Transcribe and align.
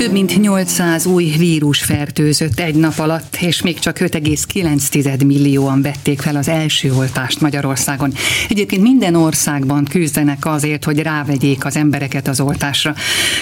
Több 0.00 0.12
mint 0.12 0.40
800 0.40 1.06
új 1.06 1.24
vírus 1.38 1.82
fertőzött 1.82 2.60
egy 2.60 2.74
nap 2.74 2.98
alatt, 2.98 3.36
és 3.40 3.62
még 3.62 3.78
csak 3.78 3.98
5,9 3.98 5.26
millióan 5.26 5.82
vették 5.82 6.20
fel 6.20 6.36
az 6.36 6.48
első 6.48 6.92
oltást 6.92 7.40
Magyarországon. 7.40 8.12
Egyébként 8.48 8.82
minden 8.82 9.14
országban 9.14 9.84
küzdenek 9.84 10.46
azért, 10.46 10.84
hogy 10.84 10.98
rávegyék 10.98 11.64
az 11.64 11.76
embereket 11.76 12.28
az 12.28 12.40
oltásra. 12.40 12.94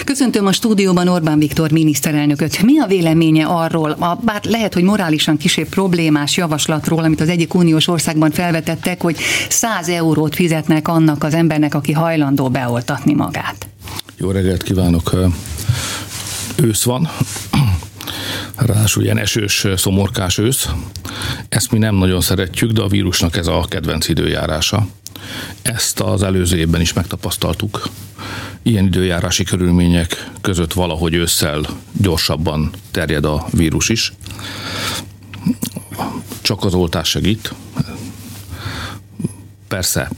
Köszöntöm 0.05 0.45
a 0.45 0.51
stúdióban 0.51 1.07
Orbán 1.07 1.39
Viktor 1.39 1.71
miniszterelnököt. 1.71 2.61
Mi 2.61 2.79
a 2.79 2.85
véleménye 2.85 3.45
arról, 3.45 3.91
a, 3.91 4.19
bár 4.25 4.41
lehet, 4.43 4.73
hogy 4.73 4.83
morálisan 4.83 5.37
kisebb 5.37 5.67
problémás 5.67 6.37
javaslatról, 6.37 7.03
amit 7.03 7.21
az 7.21 7.29
egyik 7.29 7.53
uniós 7.53 7.87
országban 7.87 8.31
felvetettek, 8.31 9.01
hogy 9.01 9.17
100 9.49 9.87
eurót 9.87 10.35
fizetnek 10.35 10.87
annak 10.87 11.23
az 11.23 11.33
embernek, 11.33 11.75
aki 11.75 11.91
hajlandó 11.91 12.49
beoltatni 12.49 13.13
magát? 13.13 13.67
Jó 14.17 14.31
reggelt 14.31 14.63
kívánok! 14.63 15.11
Ősz 16.61 16.83
van, 16.83 17.09
ráadásul 18.55 19.03
ilyen 19.03 19.17
esős, 19.17 19.67
szomorkás 19.75 20.37
ősz. 20.37 20.69
Ezt 21.49 21.71
mi 21.71 21.77
nem 21.77 21.95
nagyon 21.95 22.21
szeretjük, 22.21 22.71
de 22.71 22.81
a 22.81 22.87
vírusnak 22.87 23.37
ez 23.37 23.47
a 23.47 23.65
kedvenc 23.69 24.07
időjárása. 24.07 24.87
Ezt 25.61 25.99
az 25.99 26.23
előző 26.23 26.57
évben 26.57 26.81
is 26.81 26.93
megtapasztaltuk. 26.93 27.89
Ilyen 28.61 28.85
időjárási 28.85 29.43
körülmények 29.43 30.29
között 30.41 30.73
valahogy 30.73 31.13
ősszel 31.13 31.65
gyorsabban 31.91 32.71
terjed 32.91 33.25
a 33.25 33.45
vírus 33.51 33.89
is. 33.89 34.13
Csak 36.41 36.63
az 36.63 36.73
oltás 36.73 37.09
segít. 37.09 37.53
Persze 39.67 40.11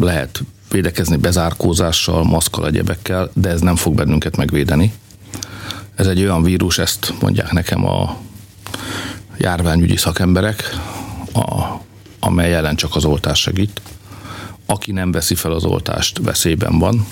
lehet 0.00 0.42
védekezni 0.70 1.16
bezárkózással, 1.16 2.24
maszkal, 2.24 2.66
egyebekkel, 2.66 3.30
de 3.34 3.48
ez 3.48 3.60
nem 3.60 3.76
fog 3.76 3.94
bennünket 3.94 4.36
megvédeni. 4.36 4.92
Ez 6.00 6.06
egy 6.06 6.22
olyan 6.22 6.42
vírus, 6.42 6.78
ezt 6.78 7.14
mondják 7.20 7.52
nekem 7.52 7.86
a 7.86 8.16
járványügyi 9.38 9.96
szakemberek, 9.96 10.76
a, 11.32 11.64
amely 12.20 12.54
ellen 12.54 12.76
csak 12.76 12.96
az 12.96 13.04
oltás 13.04 13.40
segít. 13.40 13.80
Aki 14.66 14.92
nem 14.92 15.12
veszi 15.12 15.34
fel 15.34 15.52
az 15.52 15.64
oltást, 15.64 16.18
veszélyben 16.18 16.78
van. 16.78 17.06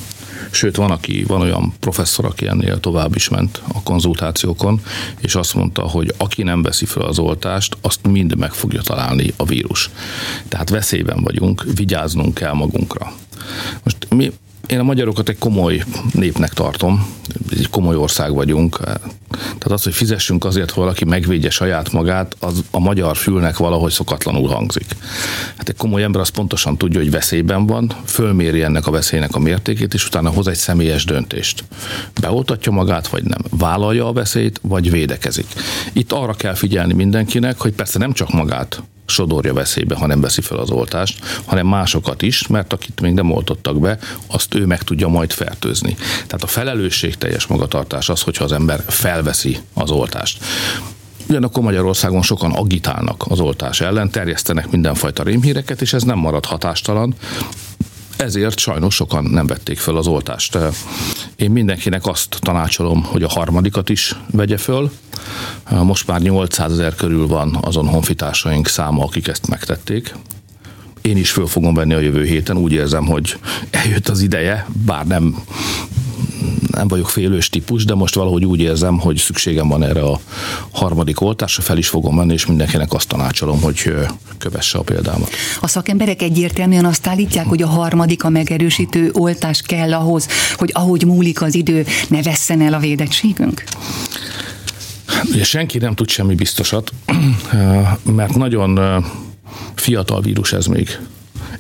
Sőt, 0.50 0.76
van, 0.76 0.90
aki, 0.90 1.24
van 1.24 1.40
olyan 1.40 1.72
professzor, 1.80 2.24
aki 2.24 2.46
ennél 2.46 2.80
tovább 2.80 3.14
is 3.14 3.28
ment 3.28 3.62
a 3.72 3.82
konzultációkon, 3.82 4.80
és 5.20 5.34
azt 5.34 5.54
mondta, 5.54 5.82
hogy 5.82 6.14
aki 6.16 6.42
nem 6.42 6.62
veszi 6.62 6.84
fel 6.84 7.02
az 7.02 7.18
oltást, 7.18 7.76
azt 7.80 8.06
mind 8.06 8.36
meg 8.36 8.52
fogja 8.52 8.80
találni 8.80 9.32
a 9.36 9.44
vírus. 9.44 9.90
Tehát 10.48 10.70
veszélyben 10.70 11.22
vagyunk, 11.22 11.64
vigyáznunk 11.74 12.34
kell 12.34 12.52
magunkra. 12.52 13.12
Most 13.82 13.96
mi 14.10 14.32
én 14.68 14.78
a 14.78 14.82
magyarokat 14.82 15.28
egy 15.28 15.38
komoly 15.38 15.84
népnek 16.12 16.52
tartom, 16.52 17.14
egy 17.50 17.70
komoly 17.70 17.96
ország 17.96 18.34
vagyunk. 18.34 18.80
Tehát 19.30 19.70
az, 19.70 19.82
hogy 19.82 19.94
fizessünk 19.94 20.44
azért, 20.44 20.70
hogy 20.70 20.82
valaki 20.82 21.04
megvédje 21.04 21.50
saját 21.50 21.92
magát, 21.92 22.36
az 22.40 22.64
a 22.70 22.78
magyar 22.78 23.16
fülnek 23.16 23.56
valahogy 23.56 23.92
szokatlanul 23.92 24.48
hangzik. 24.48 24.96
Hát 25.56 25.68
egy 25.68 25.76
komoly 25.76 26.02
ember 26.02 26.20
az 26.20 26.28
pontosan 26.28 26.76
tudja, 26.76 27.00
hogy 27.00 27.10
veszélyben 27.10 27.66
van, 27.66 27.92
fölméri 28.04 28.62
ennek 28.62 28.86
a 28.86 28.90
veszélynek 28.90 29.34
a 29.34 29.38
mértékét, 29.38 29.94
és 29.94 30.06
utána 30.06 30.30
hoz 30.30 30.46
egy 30.46 30.56
személyes 30.56 31.04
döntést. 31.04 31.64
Beoltatja 32.20 32.72
magát, 32.72 33.08
vagy 33.08 33.24
nem. 33.24 33.40
Vállalja 33.50 34.06
a 34.06 34.12
veszélyt, 34.12 34.60
vagy 34.62 34.90
védekezik. 34.90 35.46
Itt 35.92 36.12
arra 36.12 36.34
kell 36.34 36.54
figyelni 36.54 36.92
mindenkinek, 36.92 37.60
hogy 37.60 37.72
persze 37.72 37.98
nem 37.98 38.12
csak 38.12 38.32
magát 38.32 38.82
sodorja 39.08 39.54
veszélybe, 39.54 39.94
ha 39.94 40.06
nem 40.06 40.20
veszi 40.20 40.40
fel 40.40 40.58
az 40.58 40.70
oltást, 40.70 41.24
hanem 41.44 41.66
másokat 41.66 42.22
is, 42.22 42.46
mert 42.46 42.72
akit 42.72 43.00
még 43.00 43.12
nem 43.12 43.30
oltottak 43.30 43.80
be, 43.80 43.98
azt 44.26 44.54
ő 44.54 44.66
meg 44.66 44.82
tudja 44.82 45.08
majd 45.08 45.32
fertőzni. 45.32 45.96
Tehát 46.12 46.42
a 46.42 46.46
felelősség 46.46 47.14
teljes 47.14 47.46
magatartás 47.46 48.08
az, 48.08 48.22
hogyha 48.22 48.44
az 48.44 48.52
ember 48.52 48.82
felveszi 48.86 49.58
az 49.74 49.90
oltást. 49.90 50.44
Ugyanakkor 51.28 51.62
Magyarországon 51.62 52.22
sokan 52.22 52.52
agitálnak 52.52 53.24
az 53.28 53.40
oltás 53.40 53.80
ellen, 53.80 54.10
terjesztenek 54.10 54.70
mindenfajta 54.70 55.22
rémhíreket, 55.22 55.80
és 55.80 55.92
ez 55.92 56.02
nem 56.02 56.18
marad 56.18 56.44
hatástalan, 56.44 57.14
ezért 58.18 58.58
sajnos 58.58 58.94
sokan 58.94 59.24
nem 59.24 59.46
vették 59.46 59.78
föl 59.78 59.96
az 59.96 60.06
oltást. 60.06 60.58
Én 61.36 61.50
mindenkinek 61.50 62.06
azt 62.06 62.36
tanácsolom, 62.40 63.02
hogy 63.02 63.22
a 63.22 63.28
harmadikat 63.28 63.88
is 63.88 64.14
vegye 64.30 64.56
föl. 64.56 64.90
Most 65.70 66.06
már 66.06 66.20
800 66.20 66.72
ezer 66.72 66.94
körül 66.94 67.26
van 67.26 67.58
azon 67.60 67.88
honfitársaink 67.88 68.66
száma, 68.66 69.04
akik 69.04 69.28
ezt 69.28 69.48
megtették. 69.48 70.14
Én 71.02 71.16
is 71.16 71.30
föl 71.30 71.46
fogom 71.46 71.74
venni 71.74 71.94
a 71.94 71.98
jövő 71.98 72.24
héten, 72.24 72.56
úgy 72.56 72.72
érzem, 72.72 73.06
hogy 73.06 73.38
eljött 73.70 74.08
az 74.08 74.20
ideje, 74.20 74.66
bár 74.84 75.06
nem 75.06 75.42
nem 76.70 76.88
vagyok 76.88 77.08
félős 77.08 77.48
típus, 77.48 77.84
de 77.84 77.94
most 77.94 78.14
valahogy 78.14 78.44
úgy 78.44 78.60
érzem, 78.60 78.98
hogy 78.98 79.16
szükségem 79.16 79.68
van 79.68 79.82
erre 79.82 80.02
a 80.02 80.20
harmadik 80.70 81.20
oltásra, 81.20 81.62
fel 81.62 81.78
is 81.78 81.88
fogom 81.88 82.14
menni, 82.14 82.32
és 82.32 82.46
mindenkinek 82.46 82.92
azt 82.92 83.08
tanácsolom, 83.08 83.60
hogy 83.60 83.92
kövesse 84.38 84.78
a 84.78 84.82
példámat. 84.82 85.30
A 85.60 85.68
szakemberek 85.68 86.22
egyértelműen 86.22 86.84
azt 86.84 87.06
állítják, 87.06 87.46
hogy 87.46 87.62
a 87.62 87.66
harmadik, 87.66 88.24
a 88.24 88.28
megerősítő 88.28 89.10
oltás 89.12 89.62
kell 89.62 89.94
ahhoz, 89.94 90.28
hogy 90.56 90.70
ahogy 90.74 91.04
múlik 91.04 91.42
az 91.42 91.54
idő, 91.54 91.86
ne 92.08 92.22
vesszen 92.22 92.60
el 92.60 92.74
a 92.74 92.78
védettségünk? 92.78 93.64
Ugye 95.32 95.44
senki 95.44 95.78
nem 95.78 95.94
tud 95.94 96.08
semmi 96.08 96.34
biztosat, 96.34 96.92
mert 98.02 98.34
nagyon 98.34 99.04
fiatal 99.74 100.20
vírus 100.20 100.52
ez 100.52 100.66
még. 100.66 100.98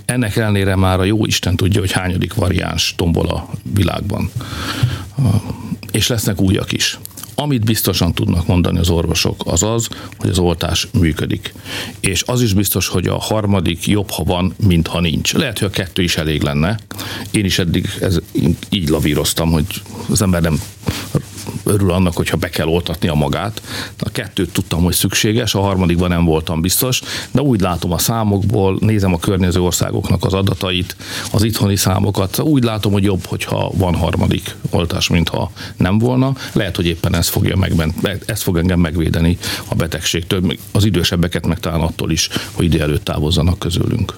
Ennek 0.08 0.36
ellenére 0.36 0.76
már 0.76 1.00
a 1.00 1.04
jó 1.04 1.24
Isten 1.24 1.56
tudja, 1.56 1.80
hogy 1.80 1.92
hányadik 1.92 2.34
variáns 2.34 2.94
tombol 2.96 3.28
a 3.28 3.48
világban. 3.74 4.30
És 5.92 6.06
lesznek 6.06 6.40
újak 6.40 6.72
is. 6.72 6.98
Amit 7.34 7.64
biztosan 7.64 8.14
tudnak 8.14 8.46
mondani 8.46 8.78
az 8.78 8.88
orvosok, 8.88 9.42
az 9.44 9.62
az, 9.62 9.88
hogy 10.16 10.30
az 10.30 10.38
oltás 10.38 10.88
működik. 10.92 11.54
És 12.00 12.22
az 12.26 12.42
is 12.42 12.52
biztos, 12.52 12.88
hogy 12.88 13.06
a 13.06 13.18
harmadik 13.18 13.86
jobb, 13.86 14.10
ha 14.10 14.24
van, 14.24 14.54
mint 14.66 14.86
ha 14.86 15.00
nincs. 15.00 15.32
Lehet, 15.32 15.58
hogy 15.58 15.68
a 15.68 15.70
kettő 15.70 16.02
is 16.02 16.16
elég 16.16 16.42
lenne. 16.42 16.78
Én 17.30 17.44
is 17.44 17.58
eddig 17.58 17.88
ez, 18.00 18.18
így 18.70 18.88
lavíroztam, 18.88 19.50
hogy 19.50 19.66
az 20.08 20.22
ember 20.22 20.42
nem 20.42 20.60
örül 21.68 21.90
annak, 21.90 22.16
hogyha 22.16 22.36
be 22.36 22.48
kell 22.48 22.66
oltatni 22.66 23.08
a 23.08 23.14
magát. 23.14 23.62
A 23.98 24.10
kettőt 24.10 24.52
tudtam, 24.52 24.82
hogy 24.82 24.94
szükséges, 24.94 25.54
a 25.54 25.60
harmadikban 25.60 26.08
nem 26.08 26.24
voltam 26.24 26.60
biztos, 26.60 27.00
de 27.30 27.40
úgy 27.40 27.60
látom 27.60 27.92
a 27.92 27.98
számokból, 27.98 28.76
nézem 28.80 29.14
a 29.14 29.18
környező 29.18 29.60
országoknak 29.60 30.24
az 30.24 30.34
adatait, 30.34 30.96
az 31.32 31.42
itthoni 31.42 31.76
számokat, 31.76 32.38
úgy 32.38 32.64
látom, 32.64 32.92
hogy 32.92 33.04
jobb, 33.04 33.26
hogyha 33.26 33.70
van 33.74 33.94
harmadik 33.94 34.54
oltás, 34.70 35.08
mintha 35.08 35.50
nem 35.76 35.98
volna. 35.98 36.32
Lehet, 36.52 36.76
hogy 36.76 36.86
éppen 36.86 37.14
ez 37.14 37.28
fogja 37.28 37.56
meg, 37.56 38.22
ez 38.26 38.42
fog 38.42 38.56
engem 38.56 38.80
megvédeni 38.80 39.38
a 39.68 39.74
betegségtől, 39.74 40.56
az 40.72 40.84
idősebbeket 40.84 41.46
meg 41.46 41.60
talán 41.60 41.80
attól 41.80 42.10
is, 42.10 42.28
hogy 42.52 42.64
ide 42.64 42.82
előtt 42.82 43.04
távozzanak 43.04 43.58
közülünk. 43.58 44.16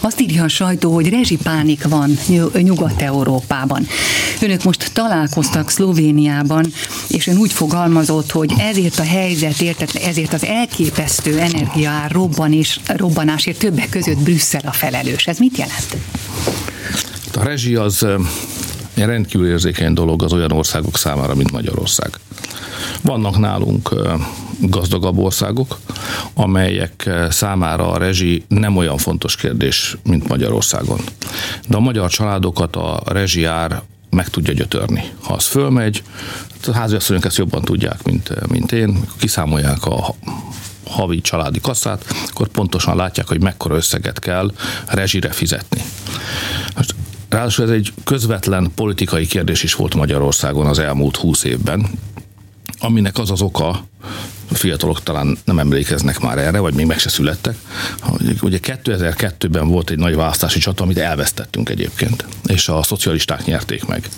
Azt 0.00 0.20
írja 0.20 0.44
a 0.44 0.48
sajtó, 0.48 0.94
hogy 0.94 1.08
rezsipánik 1.08 1.88
van 1.88 2.18
Nyugat-Európában. 2.52 3.86
Önök 4.40 4.62
most 4.64 4.90
találkoztak 4.92 5.70
Szlovéniában, 5.70 6.57
és 7.08 7.26
ön 7.26 7.36
úgy 7.36 7.52
fogalmazott, 7.52 8.30
hogy 8.30 8.52
ezért 8.58 8.98
a 8.98 9.04
helyzetért, 9.04 9.94
ezért 9.94 10.32
az 10.32 10.44
elképesztő 10.44 11.38
energiaár 11.38 12.10
robban 12.10 12.52
és 12.52 12.80
robbanásért 12.86 13.58
többek 13.58 13.88
között 13.88 14.18
Brüsszel 14.18 14.62
a 14.64 14.72
felelős. 14.72 15.26
Ez 15.26 15.38
mit 15.38 15.56
jelent? 15.56 15.96
A 17.34 17.42
rezsi 17.42 17.74
az 17.74 18.06
rendkívül 18.94 19.48
érzékeny 19.48 19.92
dolog 19.92 20.22
az 20.22 20.32
olyan 20.32 20.52
országok 20.52 20.96
számára, 20.96 21.34
mint 21.34 21.52
Magyarország. 21.52 22.10
Vannak 23.02 23.38
nálunk 23.38 23.94
gazdagabb 24.60 25.18
országok, 25.18 25.78
amelyek 26.34 27.10
számára 27.28 27.90
a 27.90 27.98
rezsi 27.98 28.44
nem 28.48 28.76
olyan 28.76 28.96
fontos 28.96 29.36
kérdés, 29.36 29.96
mint 30.04 30.28
Magyarországon. 30.28 31.00
De 31.68 31.76
a 31.76 31.80
magyar 31.80 32.10
családokat 32.10 32.76
a 32.76 33.02
rezsiár 33.06 33.82
meg 34.10 34.28
tudja 34.28 34.52
gyötörni. 34.52 35.12
Ha 35.22 35.34
az 35.34 35.46
fölmegy, 35.46 36.02
a 36.66 36.72
háziasszonyok 36.72 37.24
ezt 37.24 37.36
jobban 37.36 37.62
tudják, 37.62 38.04
mint, 38.04 38.48
mint 38.48 38.72
én, 38.72 39.00
kiszámolják 39.18 39.84
a 39.84 40.14
havi 40.86 41.20
családi 41.20 41.60
kasszát, 41.60 42.04
akkor 42.30 42.48
pontosan 42.48 42.96
látják, 42.96 43.28
hogy 43.28 43.42
mekkora 43.42 43.74
összeget 43.74 44.18
kell 44.18 44.52
rezsire 44.86 45.30
fizetni. 45.30 45.82
Most 46.76 46.94
Ráadásul 47.28 47.64
ez 47.64 47.70
egy 47.70 47.92
közvetlen 48.04 48.70
politikai 48.74 49.26
kérdés 49.26 49.62
is 49.62 49.74
volt 49.74 49.94
Magyarországon 49.94 50.66
az 50.66 50.78
elmúlt 50.78 51.16
húsz 51.16 51.44
évben, 51.44 51.86
aminek 52.78 53.18
az 53.18 53.30
az 53.30 53.40
oka, 53.40 53.86
fiatalok 54.52 55.02
talán 55.02 55.38
nem 55.44 55.58
emlékeznek 55.58 56.20
már 56.20 56.38
erre, 56.38 56.58
vagy 56.58 56.74
még 56.74 56.86
meg 56.86 56.98
se 56.98 57.08
születtek. 57.08 57.56
Ugye 58.40 58.58
2002-ben 58.62 59.68
volt 59.68 59.90
egy 59.90 59.98
nagy 59.98 60.14
választási 60.14 60.58
csata, 60.58 60.82
amit 60.82 60.98
elvesztettünk 60.98 61.68
egyébként, 61.68 62.24
és 62.46 62.68
a 62.68 62.82
szocialisták 62.82 63.44
nyerték 63.44 63.86
meg. 63.86 64.08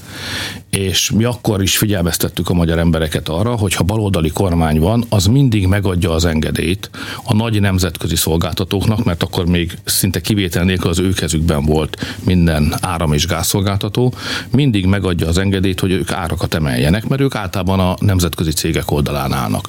És 0.71 1.11
mi 1.11 1.25
akkor 1.25 1.63
is 1.63 1.77
figyelmeztettük 1.77 2.49
a 2.49 2.55
magyar 2.55 2.79
embereket 2.79 3.29
arra, 3.29 3.57
hogy 3.57 3.75
ha 3.75 3.85
baloldali 3.85 4.31
kormány 4.31 4.79
van, 4.81 5.05
az 5.09 5.27
mindig 5.27 5.67
megadja 5.67 6.11
az 6.11 6.25
engedélyt 6.25 6.91
a 7.25 7.35
nagy 7.35 7.61
nemzetközi 7.61 8.17
szolgáltatóknak, 8.17 9.05
mert 9.05 9.23
akkor 9.23 9.47
még 9.47 9.79
szinte 9.85 10.21
kivétel 10.21 10.65
nélkül 10.65 10.91
az 10.91 10.99
ő 10.99 11.13
kezükben 11.13 11.65
volt 11.65 12.17
minden 12.25 12.75
áram- 12.81 13.15
és 13.15 13.27
gázszolgáltató, 13.27 14.15
mindig 14.51 14.87
megadja 14.87 15.29
az 15.29 15.39
engedélyt, 15.39 15.81
hogy 15.81 15.91
ők 15.91 16.13
árakat 16.13 16.55
emeljenek, 16.55 17.09
mert 17.09 17.21
ők 17.21 17.35
általában 17.35 17.81
a 17.81 17.97
nemzetközi 18.01 18.51
cégek 18.51 18.91
oldalán 18.91 19.33
állnak, 19.33 19.69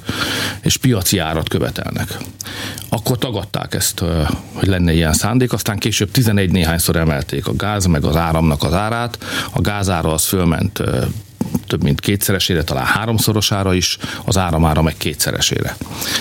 és 0.61 0.77
piaci 0.77 1.17
árat 1.17 1.49
követelnek. 1.49 2.17
Akkor 2.89 3.17
tagadták 3.17 3.73
ezt, 3.73 4.03
hogy 4.53 4.67
lenne 4.67 4.93
ilyen 4.93 5.13
szándék, 5.13 5.53
aztán 5.53 5.77
később 5.77 6.11
11 6.11 6.51
néhányszor 6.51 6.95
emelték 6.95 7.47
a 7.47 7.55
gáz, 7.55 7.85
meg 7.85 8.03
az 8.03 8.15
áramnak 8.15 8.63
az 8.63 8.73
árát. 8.73 9.17
A 9.51 9.61
gázára 9.61 10.13
az 10.13 10.25
fölment 10.25 10.81
több 11.67 11.83
mint 11.83 11.99
kétszeresére, 11.99 12.63
talán 12.63 12.85
háromszorosára 12.85 13.73
is, 13.73 13.97
az 14.25 14.37
áramára 14.37 14.81
meg 14.81 14.95
kétszeresére. 14.97 15.75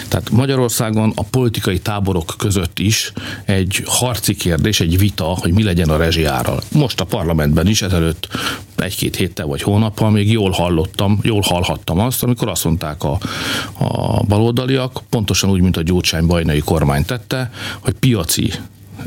Tehát 0.08 0.30
Magyarországon 0.30 1.12
a 1.14 1.22
politikai 1.22 1.78
táborok 1.78 2.34
között 2.38 2.78
is 2.78 3.12
egy 3.44 3.82
harci 3.86 4.34
kérdés, 4.34 4.80
egy 4.80 4.98
vita, 4.98 5.24
hogy 5.24 5.52
mi 5.52 5.62
legyen 5.62 5.88
a 5.88 5.96
rezsiárral. 5.96 6.60
Most 6.72 7.00
a 7.00 7.04
parlamentben 7.04 7.66
is 7.66 7.82
ezelőtt 7.82 8.28
egy-két 8.76 9.16
héttel 9.16 9.46
vagy 9.46 9.62
hónappal 9.62 10.10
még 10.10 10.32
jól 10.32 10.50
hallottam, 10.50 11.18
jól 11.22 11.40
hallhattam 11.40 11.98
azt, 11.98 12.22
amikor 12.22 12.48
azt 12.48 12.64
mondták 12.64 13.04
a, 13.04 13.18
a 13.78 14.22
baloldaliak, 14.22 15.00
pontosan 15.08 15.50
úgy, 15.50 15.60
mint 15.60 15.76
a 15.76 15.82
Gyurcsány 15.82 16.26
bajnai 16.26 16.60
kormány 16.60 17.04
tette, 17.04 17.50
hogy 17.80 17.94
piaci 17.94 18.52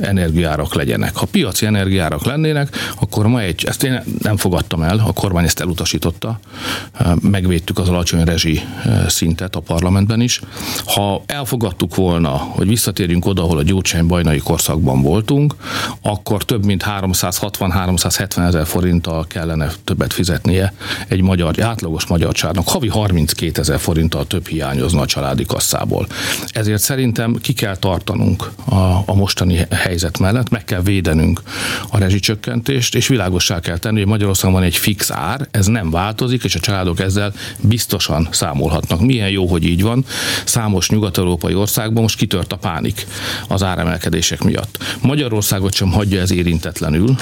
energiárak 0.02 0.74
legyenek. 0.74 1.16
Ha 1.16 1.26
piaci 1.32 1.66
energiárak 1.66 2.26
lennének, 2.26 2.76
akkor 3.00 3.28
ma 3.28 3.42
egy, 3.42 3.64
ezt 3.66 3.84
én 3.84 4.04
nem 4.22 4.38
fogadtam 4.38 4.82
el, 4.82 5.04
a 5.08 5.14
kormány 5.14 5.44
ezt 5.44 5.60
elutasította, 5.60 6.40
megvédtük 7.22 7.80
az 7.80 7.90
alacsony 7.90 8.24
rezsi 8.24 8.62
szintet 9.08 9.56
a 9.56 9.60
parlamentben 9.60 10.22
is. 10.22 10.42
Ha 10.86 11.24
elfogadtuk 11.26 11.96
volna, 11.96 12.30
hogy 12.30 12.68
visszatérjünk 12.68 13.26
oda, 13.26 13.44
ahol 13.44 13.58
a 13.58 13.64
Gyurcsány 13.64 14.08
bajnai 14.08 14.38
korszakban 14.38 15.02
voltunk, 15.02 15.56
akkor 16.02 16.44
több 16.44 16.66
mint 16.66 16.84
360-370 16.88 18.46
ezer 18.46 18.66
forinttal 18.66 19.26
kellene 19.28 19.72
többet 19.84 20.14
fizetnie 20.14 20.74
egy 21.08 21.22
magyar, 21.22 21.62
átlagos 21.62 22.06
magyar 22.06 22.34
csárnak. 22.34 22.68
Havi 22.68 22.88
32 22.88 23.62
ezer 23.62 23.80
forinttal 23.80 24.28
több 24.28 24.48
hiányozna 24.48 25.02
a 25.02 25.06
családi 25.06 25.46
kasszából. 25.46 26.08
Ezért 26.48 26.82
szerintem 26.82 27.36
ki 27.42 27.54
kell 27.54 27.76
tartanunk 27.76 28.52
a, 28.66 28.76
a 29.06 29.14
mostani 29.16 29.68
helyzet 29.84 30.20
mellett 30.20 30.50
meg 30.50 30.64
kell 30.64 30.82
védenünk 30.82 31.42
a 31.90 31.98
rezsicsökkentést, 31.98 32.96
és 32.96 33.08
világossá 33.08 33.60
kell 33.60 33.78
tenni, 33.78 33.98
hogy 33.98 34.08
Magyarországon 34.08 34.54
van 34.56 34.64
egy 34.64 34.76
fix 34.76 35.12
ár, 35.12 35.48
ez 35.52 35.66
nem 35.66 35.90
változik, 35.90 36.44
és 36.44 36.56
a 36.56 36.60
családok 36.60 37.00
ezzel 37.00 37.34
biztosan 37.62 38.28
számolhatnak. 38.32 39.02
Milyen 39.02 39.30
jó, 39.30 39.46
hogy 39.46 39.64
így 39.64 39.82
van. 39.82 40.06
Számos 40.46 40.90
nyugat-európai 40.90 41.54
országban 41.54 42.02
most 42.02 42.18
kitört 42.18 42.54
a 42.54 42.58
pánik 42.58 43.08
az 43.48 43.64
áremelkedések 43.64 44.44
miatt. 44.44 44.78
Magyarországot 45.02 45.74
sem 45.74 45.92
hagyja 45.92 46.22
ez 46.22 46.32
érintetlenül, 46.32 47.16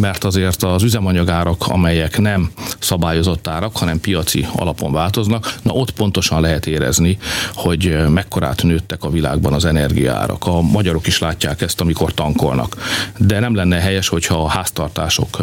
mert 0.00 0.24
azért 0.24 0.62
az 0.62 0.82
üzemanyagárak, 0.82 1.66
amelyek 1.66 2.18
nem 2.18 2.50
szabályozott 2.78 3.48
árak, 3.48 3.76
hanem 3.76 4.00
piaci 4.00 4.46
alapon 4.56 4.92
változnak, 4.92 5.54
na 5.62 5.72
ott 5.72 5.90
pontosan 5.90 6.40
lehet 6.40 6.66
érezni, 6.66 7.18
hogy 7.54 7.96
mekkorát 8.08 8.62
nőttek 8.62 9.04
a 9.04 9.10
világban 9.10 9.52
az 9.52 9.64
energiárak. 9.64 10.46
A 10.46 10.60
magyarok 10.60 11.06
is 11.06 11.18
látják 11.18 11.62
ezt, 11.62 11.80
amikor 11.80 12.14
tankolnak. 12.14 12.76
De 13.18 13.38
nem 13.38 13.54
lenne 13.54 13.80
helyes, 13.80 14.08
hogyha 14.08 14.44
a 14.44 14.48
háztartások 14.48 15.42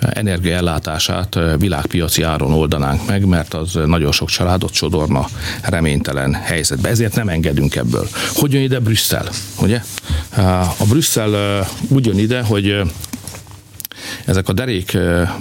energiaellátását 0.00 1.38
világpiaci 1.58 2.22
áron 2.22 2.52
oldanánk 2.52 3.06
meg, 3.06 3.26
mert 3.26 3.54
az 3.54 3.78
nagyon 3.86 4.12
sok 4.12 4.28
családot 4.28 4.72
sodorna 4.72 5.26
reménytelen 5.62 6.34
helyzetbe. 6.34 6.88
Ezért 6.88 7.14
nem 7.14 7.28
engedünk 7.28 7.76
ebből. 7.76 8.08
Hogy 8.34 8.52
jön 8.52 8.62
ide 8.62 8.78
Brüsszel? 8.78 9.28
Ugye? 9.60 9.82
A 10.78 10.84
Brüsszel 10.88 11.66
úgy 11.88 12.06
jön 12.06 12.18
ide, 12.18 12.42
hogy 12.42 12.80
ezek 14.24 14.48
a 14.48 14.52
derék 14.52 14.98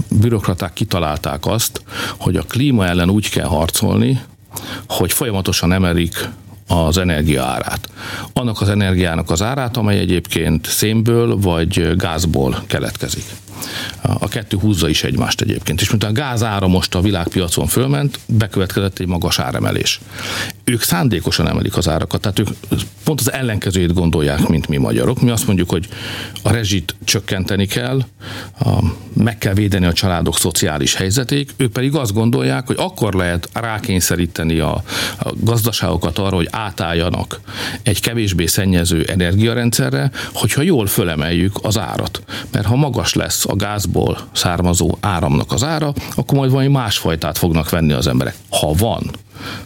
bürokraták 0.09 0.73
kitalálták 0.73 1.45
azt, 1.45 1.81
hogy 2.17 2.35
a 2.35 2.43
klíma 2.43 2.85
ellen 2.85 3.09
úgy 3.09 3.29
kell 3.29 3.47
harcolni, 3.47 4.21
hogy 4.87 5.11
folyamatosan 5.11 5.71
emelik 5.71 6.29
az 6.67 6.97
energia 6.97 7.43
árát. 7.43 7.89
Annak 8.33 8.61
az 8.61 8.69
energiának 8.69 9.29
az 9.29 9.41
árát, 9.41 9.77
amely 9.77 9.99
egyébként 9.99 10.67
szénből 10.67 11.37
vagy 11.37 11.95
gázból 11.95 12.63
keletkezik. 12.67 13.25
A 14.01 14.27
kettő 14.27 14.57
húzza 14.57 14.89
is 14.89 15.03
egymást 15.03 15.41
egyébként. 15.41 15.81
És 15.81 15.89
mint 15.89 16.03
a 16.03 16.11
gáz 16.11 16.43
ára 16.43 16.67
most 16.67 16.95
a 16.95 17.01
világpiacon 17.01 17.67
fölment, 17.67 18.19
bekövetkezett 18.25 18.99
egy 18.99 19.07
magas 19.07 19.39
áremelés. 19.39 19.99
Ők 20.63 20.81
szándékosan 20.81 21.47
emelik 21.47 21.77
az 21.77 21.87
árakat, 21.89 22.21
tehát 22.21 22.39
ők 22.39 22.47
pont 23.03 23.19
az 23.19 23.31
ellenkezőjét 23.31 23.93
gondolják, 23.93 24.47
mint 24.47 24.67
mi 24.67 24.77
magyarok. 24.77 25.21
Mi 25.21 25.29
azt 25.29 25.47
mondjuk, 25.47 25.69
hogy 25.69 25.87
a 26.41 26.51
rezsit 26.51 26.95
csökkenteni 27.03 27.65
kell, 27.65 28.01
meg 29.13 29.37
kell 29.37 29.53
védeni 29.53 29.85
a 29.85 29.93
családok 29.93 30.37
szociális 30.37 30.95
helyzetét, 30.95 31.53
ők 31.57 31.71
pedig 31.71 31.95
azt 31.95 32.13
gondolják, 32.13 32.67
hogy 32.67 32.75
akkor 32.79 33.13
lehet 33.13 33.49
rákényszeríteni 33.53 34.59
a, 34.59 34.83
a 35.19 35.33
gazdaságokat 35.39 36.17
arra, 36.17 36.35
hogy 36.35 36.47
átálljanak 36.51 37.39
egy 37.83 37.99
kevésbé 38.01 38.45
szennyező 38.45 39.03
energiarendszerre, 39.03 40.11
hogyha 40.33 40.61
jól 40.61 40.87
fölemeljük 40.87 41.59
az 41.61 41.77
árat. 41.77 42.21
Mert 42.51 42.65
ha 42.65 42.75
magas 42.75 43.13
lesz 43.13 43.45
a 43.51 43.55
gázból 43.55 44.17
származó 44.31 44.97
áramnak 44.99 45.51
az 45.51 45.63
ára, 45.63 45.93
akkor 46.15 46.37
majd 46.37 46.51
valami 46.51 46.69
másfajtát 46.69 47.37
fognak 47.37 47.69
venni 47.69 47.93
az 47.93 48.07
emberek. 48.07 48.35
Ha 48.49 48.73
van 48.73 49.11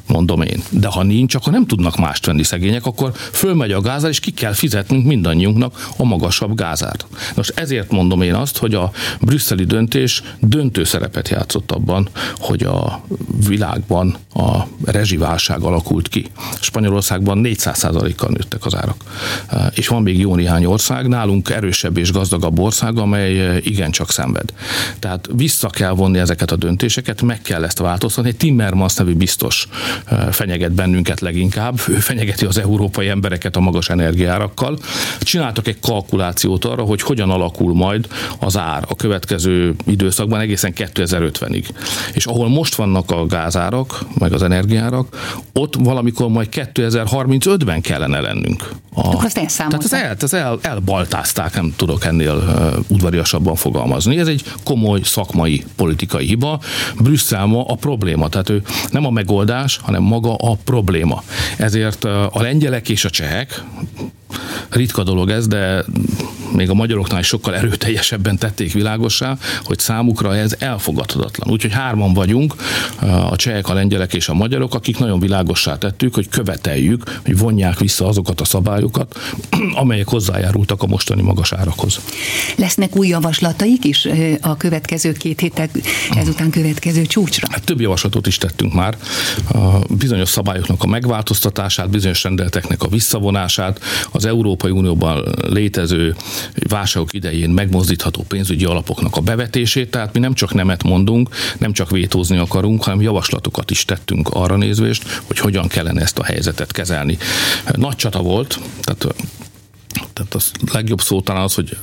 mondom 0.07 0.41
én. 0.41 0.63
De 0.69 0.87
ha 0.87 1.03
nincs, 1.03 1.35
akkor 1.35 1.53
nem 1.53 1.65
tudnak 1.65 1.97
mást 1.97 2.25
venni 2.25 2.43
szegények, 2.43 2.85
akkor 2.85 3.11
fölmegy 3.13 3.71
a 3.71 3.81
gázár, 3.81 4.09
és 4.09 4.19
ki 4.19 4.31
kell 4.31 4.53
fizetnünk 4.53 5.05
mindannyiunknak 5.05 5.87
a 5.97 6.03
magasabb 6.03 6.55
gázárt. 6.55 7.05
Most 7.35 7.53
ezért 7.55 7.91
mondom 7.91 8.21
én 8.21 8.33
azt, 8.33 8.57
hogy 8.57 8.73
a 8.73 8.91
brüsszeli 9.21 9.63
döntés 9.63 10.23
döntő 10.39 10.83
szerepet 10.83 11.29
játszott 11.29 11.71
abban, 11.71 12.09
hogy 12.37 12.63
a 12.63 13.03
világban 13.47 14.17
a 14.33 14.57
rezsiválság 14.85 15.61
alakult 15.61 16.07
ki. 16.07 16.25
Spanyolországban 16.59 17.41
400%-kal 17.43 18.29
nőttek 18.29 18.65
az 18.65 18.75
árak. 18.75 19.03
És 19.73 19.87
van 19.87 20.01
még 20.01 20.19
jó 20.19 20.35
néhány 20.35 20.65
ország, 20.65 21.07
nálunk 21.07 21.49
erősebb 21.49 21.97
és 21.97 22.11
gazdagabb 22.11 22.59
ország, 22.59 22.97
amely 22.97 23.57
igencsak 23.63 24.11
szenved. 24.11 24.53
Tehát 24.99 25.29
vissza 25.35 25.69
kell 25.69 25.91
vonni 25.91 26.19
ezeket 26.19 26.51
a 26.51 26.55
döntéseket, 26.55 27.21
meg 27.21 27.41
kell 27.41 27.63
ezt 27.63 27.77
változtatni. 27.77 28.33
Timmermans 28.33 28.93
nevű 28.93 29.13
biztos 29.13 29.64
fenyeget 30.31 30.71
bennünket 30.71 31.19
leginkább. 31.19 31.79
Ő 31.87 31.93
fenyegeti 31.93 32.45
az 32.45 32.57
európai 32.57 33.07
embereket 33.07 33.55
a 33.55 33.59
magas 33.59 33.89
energiárakkal. 33.89 34.77
Csináltak 35.19 35.67
egy 35.67 35.79
kalkulációt 35.79 36.65
arra, 36.65 36.83
hogy 36.83 37.01
hogyan 37.01 37.29
alakul 37.29 37.73
majd 37.73 38.07
az 38.39 38.57
ár 38.57 38.83
a 38.87 38.95
következő 38.95 39.75
időszakban 39.85 40.39
egészen 40.39 40.73
2050-ig. 40.75 41.65
És 42.13 42.25
ahol 42.25 42.49
most 42.49 42.75
vannak 42.75 43.11
a 43.11 43.25
gázárak, 43.25 43.99
meg 44.19 44.33
az 44.33 44.43
energiárak, 44.43 45.41
ott 45.53 45.75
valamikor 45.79 46.29
majd 46.29 46.47
2035-ben 46.51 47.81
kellene 47.81 48.19
lennünk. 48.19 48.69
A, 48.93 49.07
Akkor 49.07 49.25
azt 49.25 49.55
tehát 49.57 49.83
az 49.83 49.93
el, 49.93 50.15
az 50.21 50.33
el, 50.33 50.59
elbaltázták, 50.61 51.55
nem 51.55 51.73
tudok 51.75 52.05
ennél 52.05 52.33
uh, 52.35 52.85
udvariasabban 52.87 53.55
fogalmazni. 53.55 54.17
Ez 54.17 54.27
egy 54.27 54.43
komoly 54.63 55.01
szakmai 55.03 55.63
politikai 55.75 56.25
hiba. 56.25 56.59
Brüsszel 56.99 57.45
ma 57.45 57.65
a 57.65 57.75
probléma, 57.75 58.29
tehát 58.29 58.49
ő 58.49 58.61
nem 58.91 59.05
a 59.05 59.09
megoldás, 59.09 59.44
megoldás, 59.45 59.79
hanem 59.81 60.03
maga 60.03 60.35
a 60.35 60.55
probléma. 60.63 61.23
Ezért 61.57 62.03
a 62.03 62.41
lengyelek 62.41 62.89
és 62.89 63.05
a 63.05 63.09
csehek, 63.09 63.63
ritka 64.69 65.03
dolog 65.03 65.29
ez, 65.29 65.47
de 65.47 65.85
még 66.53 66.69
a 66.69 66.73
magyaroknál 66.73 67.19
is 67.19 67.27
sokkal 67.27 67.55
erőteljesebben 67.55 68.37
tették 68.37 68.73
világossá, 68.73 69.37
hogy 69.63 69.79
számukra 69.79 70.35
ez 70.35 70.55
elfogadhatatlan. 70.59 71.49
Úgyhogy 71.49 71.71
hárman 71.71 72.13
vagyunk, 72.13 72.55
a 73.29 73.35
csehek, 73.35 73.69
a 73.69 73.73
lengyelek 73.73 74.13
és 74.13 74.29
a 74.29 74.33
magyarok, 74.33 74.75
akik 74.75 74.97
nagyon 74.97 75.19
világossá 75.19 75.77
tettük, 75.77 76.13
hogy 76.13 76.29
követeljük, 76.29 77.19
hogy 77.25 77.37
vonják 77.37 77.79
vissza 77.79 78.07
azokat 78.07 78.41
a 78.41 78.45
szabályokat, 78.45 79.19
amelyek 79.81 80.07
hozzájárultak 80.07 80.83
a 80.83 80.87
mostani 80.87 81.21
magas 81.21 81.53
árakhoz. 81.53 81.99
Lesznek 82.55 82.95
új 82.95 83.07
javaslataik 83.07 83.83
is 83.83 84.07
a 84.41 84.57
következő 84.57 85.11
két 85.11 85.39
hétek, 85.39 85.69
ezután 86.15 86.49
következő 86.49 87.05
csúcsra? 87.05 87.47
Hát 87.51 87.63
több 87.63 87.81
javaslatot 87.81 88.27
is 88.27 88.37
tettünk 88.37 88.73
már. 88.73 88.97
A 89.53 89.79
bizonyos 89.89 90.29
szabályoknak 90.29 90.83
a 90.83 90.87
megváltoztatását, 90.87 91.89
bizonyos 91.89 92.23
rendeleteknek 92.23 92.83
a 92.83 92.87
visszavonását, 92.87 93.79
az 94.11 94.25
Európai 94.25 94.71
Unióban 94.71 95.23
létező 95.49 96.15
válságok 96.69 97.13
idején 97.13 97.49
megmozdítható 97.49 98.23
pénzügyi 98.27 98.65
alapoknak 98.65 99.15
a 99.15 99.21
bevetését, 99.21 99.91
tehát 99.91 100.13
mi 100.13 100.19
nem 100.19 100.33
csak 100.33 100.53
nemet 100.53 100.83
mondunk, 100.83 101.29
nem 101.57 101.73
csak 101.73 101.89
vétózni 101.89 102.37
akarunk, 102.37 102.83
hanem 102.83 103.01
javaslatokat 103.01 103.71
is 103.71 103.85
tettünk 103.85 104.29
arra 104.29 104.55
nézvést, 104.55 105.21
hogy 105.23 105.37
hogyan 105.37 105.67
kellene 105.67 106.01
ezt 106.01 106.19
a 106.19 106.23
helyzetet 106.23 106.71
kezelni. 106.71 107.17
Nagy 107.75 107.95
csata 107.95 108.21
volt, 108.21 108.59
tehát, 108.81 109.15
tehát 110.13 110.33
a 110.33 110.39
legjobb 110.71 111.01
szó 111.01 111.21
talán 111.21 111.43
az, 111.43 111.53
hogy 111.53 111.77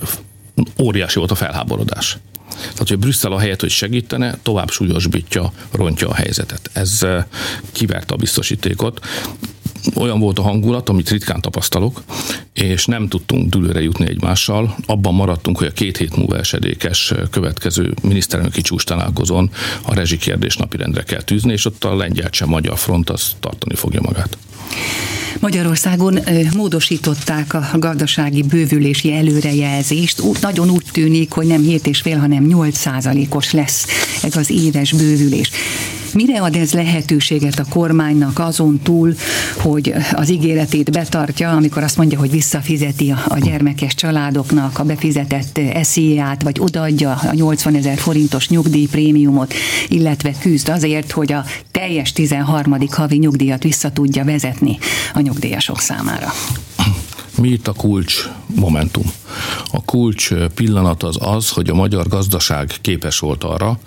óriási 0.80 1.18
volt 1.18 1.30
a 1.30 1.34
felháborodás. 1.34 2.18
Tehát, 2.52 2.88
hogy 2.88 2.98
Brüsszel 2.98 3.32
a 3.32 3.38
helyet, 3.38 3.60
hogy 3.60 3.70
segítene, 3.70 4.38
tovább 4.42 4.70
súlyosbítja, 4.70 5.52
rontja 5.70 6.08
a 6.08 6.14
helyzetet. 6.14 6.70
Ez 6.72 6.98
eh, 7.02 7.24
kiverte 7.72 8.14
a 8.14 8.16
biztosítékot 8.16 9.00
olyan 9.94 10.20
volt 10.20 10.38
a 10.38 10.42
hangulat, 10.42 10.88
amit 10.88 11.10
ritkán 11.10 11.40
tapasztalok, 11.40 12.02
és 12.62 12.84
nem 12.84 13.08
tudtunk 13.08 13.50
dülőre 13.50 13.82
jutni 13.82 14.08
egymással. 14.08 14.76
Abban 14.86 15.14
maradtunk, 15.14 15.58
hogy 15.58 15.66
a 15.66 15.72
két 15.72 15.96
hét 15.96 16.16
múlva 16.16 16.38
esedékes 16.38 17.12
következő 17.30 17.94
miniszterelnöki 18.02 18.60
csúcs 18.60 18.84
találkozón 18.84 19.50
a 19.82 19.94
rezsikérdés 19.94 20.56
napirendre 20.56 21.02
kell 21.02 21.22
tűzni, 21.22 21.52
és 21.52 21.64
ott 21.64 21.84
a 21.84 21.96
lengyel 21.96 22.28
sem 22.32 22.48
magyar 22.48 22.78
front 22.78 23.10
az 23.10 23.36
tartani 23.40 23.74
fogja 23.74 24.00
magát. 24.00 24.36
Magyarországon 25.40 26.18
módosították 26.54 27.54
a 27.54 27.68
gazdasági 27.78 28.42
bővülési 28.42 29.12
előrejelzést. 29.12 30.22
Nagyon 30.40 30.70
úgy 30.70 30.84
tűnik, 30.92 31.32
hogy 31.32 31.46
nem 31.46 31.62
7,5, 31.62 32.16
hanem 32.20 32.46
8 32.46 32.78
százalékos 32.78 33.52
lesz 33.52 33.86
ez 34.22 34.36
az 34.36 34.50
éves 34.50 34.92
bővülés. 34.92 35.50
Mire 36.14 36.40
ad 36.40 36.56
ez 36.56 36.72
lehetőséget 36.72 37.58
a 37.58 37.64
kormánynak 37.68 38.38
azon 38.38 38.78
túl, 38.82 39.14
hogy 39.56 39.94
az 40.12 40.30
ígéretét 40.30 40.90
betartja, 40.90 41.50
amikor 41.50 41.82
azt 41.82 41.96
mondja, 41.96 42.18
hogy 42.18 42.30
visszafizeti 42.30 43.14
a 43.28 43.38
gyermekes 43.38 43.94
családoknak 43.94 44.78
a 44.78 44.84
befizetett 44.84 45.58
esziát, 45.58 46.42
vagy 46.42 46.56
odaadja 46.60 47.12
a 47.12 47.34
80 47.34 47.74
ezer 47.74 47.98
forintos 47.98 48.48
nyugdíjprémiumot, 48.48 49.54
illetve 49.88 50.34
küzd 50.40 50.68
azért, 50.68 51.10
hogy 51.10 51.32
a 51.32 51.44
teljes 51.70 52.12
13. 52.12 52.76
havi 52.90 53.16
nyugdíjat 53.16 53.62
vissza 53.62 53.92
tudja 53.92 54.24
vezetni 54.24 54.78
a 55.14 55.20
nyugdíjasok 55.20 55.80
számára. 55.80 56.32
Mi 57.38 57.48
itt 57.48 57.68
a 57.68 57.72
kulcs 57.72 58.28
momentum? 58.54 59.04
A 59.70 59.84
kulcs 59.84 60.34
pillanat 60.54 61.02
az 61.02 61.16
az, 61.20 61.48
hogy 61.48 61.70
a 61.70 61.74
magyar 61.74 62.08
gazdaság 62.08 62.74
képes 62.80 63.18
volt 63.18 63.44
arra, 63.44 63.78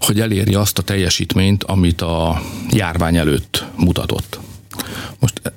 hogy 0.00 0.20
eléri 0.20 0.54
azt 0.54 0.78
a 0.78 0.82
teljesítményt, 0.82 1.64
amit 1.64 2.00
a 2.00 2.42
járvány 2.70 3.16
előtt 3.16 3.64
mutatott. 3.76 4.38
Most 5.18 5.40
eh, 5.42 5.52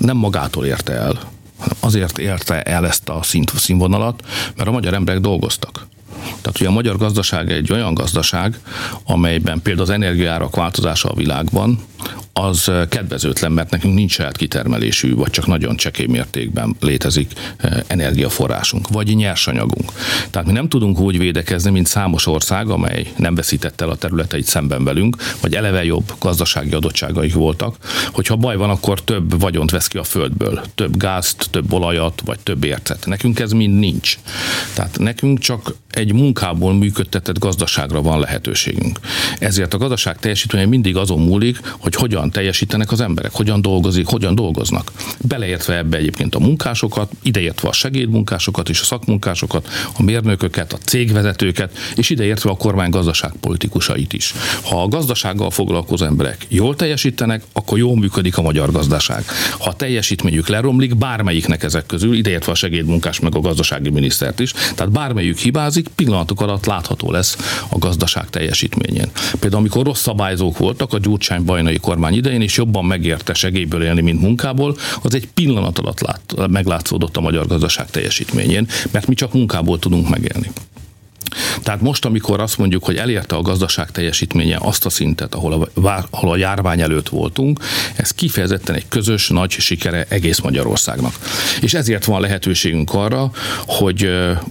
nem 0.00 0.16
magától 0.16 0.66
érte 0.66 0.92
el, 0.92 1.30
hanem 1.58 1.76
azért 1.80 2.18
érte 2.18 2.62
el 2.62 2.86
ezt 2.86 3.08
a 3.08 3.20
színvonalat, 3.56 4.22
mert 4.56 4.68
a 4.68 4.72
magyar 4.72 4.94
emberek 4.94 5.20
dolgoztak. 5.20 5.86
Tehát, 6.22 6.58
hogy 6.58 6.66
a 6.66 6.70
magyar 6.70 6.96
gazdaság 6.96 7.52
egy 7.52 7.72
olyan 7.72 7.94
gazdaság, 7.94 8.60
amelyben 9.04 9.62
például 9.62 9.86
az 9.86 9.94
energiárak 9.94 10.56
változása 10.56 11.08
a 11.08 11.14
világban 11.14 11.80
az 12.40 12.70
kedvezőtlen, 12.88 13.52
mert 13.52 13.70
nekünk 13.70 13.94
nincs 13.94 14.12
saját 14.12 14.36
kitermelésű, 14.36 15.14
vagy 15.14 15.30
csak 15.30 15.46
nagyon 15.46 15.76
csekély 15.76 16.06
mértékben 16.06 16.76
létezik 16.80 17.32
energiaforrásunk, 17.86 18.88
vagy 18.88 19.16
nyersanyagunk. 19.16 19.92
Tehát 20.30 20.46
mi 20.46 20.52
nem 20.52 20.68
tudunk 20.68 21.00
úgy 21.00 21.18
védekezni, 21.18 21.70
mint 21.70 21.86
számos 21.86 22.26
ország, 22.26 22.68
amely 22.68 23.06
nem 23.16 23.34
veszítette 23.34 23.84
el 23.84 23.90
a 23.90 23.96
területeit 23.96 24.44
szemben 24.44 24.84
velünk, 24.84 25.16
vagy 25.40 25.54
eleve 25.54 25.84
jobb 25.84 26.12
gazdasági 26.20 26.72
adottságaik 26.72 27.34
voltak, 27.34 27.76
hogyha 28.12 28.36
baj 28.36 28.56
van, 28.56 28.70
akkor 28.70 29.00
több 29.00 29.40
vagyont 29.40 29.70
vesz 29.70 29.86
ki 29.88 29.98
a 29.98 30.04
földből, 30.04 30.60
több 30.74 30.96
gázt, 30.96 31.46
több 31.50 31.72
olajat, 31.72 32.22
vagy 32.24 32.38
több 32.38 32.64
ércet. 32.64 33.06
Nekünk 33.06 33.38
ez 33.38 33.52
mind 33.52 33.78
nincs. 33.78 34.18
Tehát 34.74 34.98
nekünk 34.98 35.38
csak 35.38 35.74
egy 35.90 36.12
munkából 36.12 36.74
működtetett 36.74 37.38
gazdaságra 37.38 38.02
van 38.02 38.20
lehetőségünk. 38.20 39.00
Ezért 39.38 39.74
a 39.74 39.78
gazdaság 39.78 40.18
teljesítménye 40.18 40.66
mindig 40.66 40.96
azon 40.96 41.20
múlik, 41.20 41.60
hogy 41.78 41.94
hogyan 41.94 42.27
teljesítenek 42.30 42.92
az 42.92 43.00
emberek, 43.00 43.32
hogyan 43.32 43.62
dolgozik, 43.62 44.06
hogyan 44.06 44.34
dolgoznak. 44.34 44.92
Beleértve 45.20 45.76
ebbe 45.76 45.96
egyébként 45.96 46.34
a 46.34 46.38
munkásokat, 46.38 47.10
ideértve 47.22 47.68
a 47.68 47.72
segédmunkásokat 47.72 48.68
és 48.68 48.80
a 48.80 48.84
szakmunkásokat, 48.84 49.68
a 49.96 50.02
mérnököket, 50.02 50.72
a 50.72 50.76
cégvezetőket, 50.76 51.78
és 51.94 52.10
ideértve 52.10 52.50
a 52.50 52.56
kormány 52.56 52.90
gazdaságpolitikusait 52.90 54.12
is. 54.12 54.34
Ha 54.62 54.82
a 54.82 54.88
gazdasággal 54.88 55.50
foglalkozó 55.50 56.04
emberek 56.04 56.46
jól 56.48 56.76
teljesítenek, 56.76 57.42
akkor 57.52 57.78
jól 57.78 57.96
működik 57.96 58.38
a 58.38 58.42
magyar 58.42 58.72
gazdaság. 58.72 59.24
Ha 59.58 59.70
a 59.70 59.74
teljesítményük 59.74 60.48
leromlik, 60.48 60.96
bármelyiknek 60.96 61.62
ezek 61.62 61.86
közül, 61.86 62.16
ideértve 62.16 62.52
a 62.52 62.54
segédmunkás 62.54 63.20
meg 63.20 63.36
a 63.36 63.40
gazdasági 63.40 63.90
minisztert 63.90 64.40
is, 64.40 64.52
tehát 64.52 64.92
bármelyik 64.92 65.38
hibázik, 65.38 65.88
pillanatok 65.88 66.40
alatt 66.40 66.66
látható 66.66 67.10
lesz 67.10 67.64
a 67.68 67.78
gazdaság 67.78 68.30
teljesítményén. 68.30 69.10
Például 69.40 69.60
amikor 69.60 69.84
rossz 69.84 70.00
szabályzók 70.00 70.58
voltak 70.58 70.92
a 70.92 70.98
Gyurcsány 70.98 71.44
bajnai 71.44 71.78
kormány 71.78 72.14
idején, 72.18 72.42
és 72.42 72.56
jobban 72.56 72.84
megérte 72.84 73.34
segélyből 73.34 73.82
élni, 73.82 74.00
mint 74.00 74.20
munkából, 74.20 74.76
az 75.02 75.14
egy 75.14 75.28
pillanat 75.34 75.78
alatt 75.78 76.00
lát, 76.00 76.48
meglátszódott 76.50 77.16
a 77.16 77.20
magyar 77.20 77.46
gazdaság 77.46 77.90
teljesítményén, 77.90 78.66
mert 78.90 79.06
mi 79.06 79.14
csak 79.14 79.32
munkából 79.32 79.78
tudunk 79.78 80.08
megélni. 80.08 80.50
Tehát 81.62 81.80
most, 81.80 82.04
amikor 82.04 82.40
azt 82.40 82.58
mondjuk, 82.58 82.84
hogy 82.84 82.96
elérte 82.96 83.36
a 83.36 83.42
gazdaság 83.42 83.90
teljesítménye 83.90 84.58
azt 84.60 84.86
a 84.86 84.90
szintet, 84.90 85.34
ahol 85.34 85.70
a, 85.74 86.06
ahol 86.10 86.30
a 86.30 86.36
járvány 86.36 86.80
előtt 86.80 87.08
voltunk, 87.08 87.60
ez 87.96 88.10
kifejezetten 88.10 88.74
egy 88.74 88.88
közös, 88.88 89.28
nagy 89.28 89.50
sikere 89.50 90.06
egész 90.08 90.40
Magyarországnak. 90.40 91.14
És 91.60 91.74
ezért 91.74 92.04
van 92.04 92.20
lehetőségünk 92.20 92.94
arra, 92.94 93.30
hogy 93.66 94.10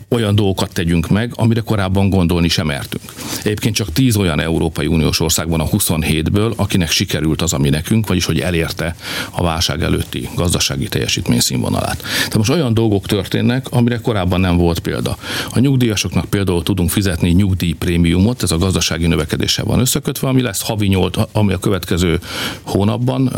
olyan 0.09 0.35
dolgokat 0.35 0.73
tegyünk 0.73 1.09
meg, 1.09 1.31
amire 1.35 1.61
korábban 1.61 2.09
gondolni 2.09 2.47
sem 2.47 2.65
mertünk. 2.65 3.03
Egyébként 3.43 3.75
csak 3.75 3.91
10 3.91 4.15
olyan 4.15 4.39
Európai 4.39 4.87
Uniós 4.87 5.19
ország 5.19 5.49
van 5.49 5.59
a 5.59 5.67
27-ből, 5.67 6.55
akinek 6.55 6.89
sikerült 6.89 7.41
az, 7.41 7.53
ami 7.53 7.69
nekünk, 7.69 8.07
vagyis 8.07 8.25
hogy 8.25 8.39
elérte 8.39 8.95
a 9.31 9.43
válság 9.43 9.81
előtti 9.83 10.29
gazdasági 10.35 10.87
teljesítmény 10.87 11.39
színvonalát. 11.39 11.97
Tehát 11.97 12.37
most 12.37 12.49
olyan 12.49 12.73
dolgok 12.73 13.05
történnek, 13.05 13.67
amire 13.69 13.97
korábban 13.97 14.39
nem 14.39 14.57
volt 14.57 14.79
példa. 14.79 15.17
A 15.49 15.59
nyugdíjasoknak 15.59 16.25
például 16.25 16.63
tudunk 16.67 16.89
fizetni 16.89 17.29
nyugdíjprémiumot, 17.29 18.43
ez 18.43 18.51
a 18.51 18.57
gazdasági 18.57 19.07
növekedéssel 19.07 19.65
van 19.65 19.79
összekötve, 19.79 20.27
ami 20.27 20.41
lesz 20.41 20.61
havi 20.61 20.87
8, 20.87 21.17
ami 21.31 21.53
a 21.53 21.57
következő 21.57 22.19
hónapban, 22.61 23.31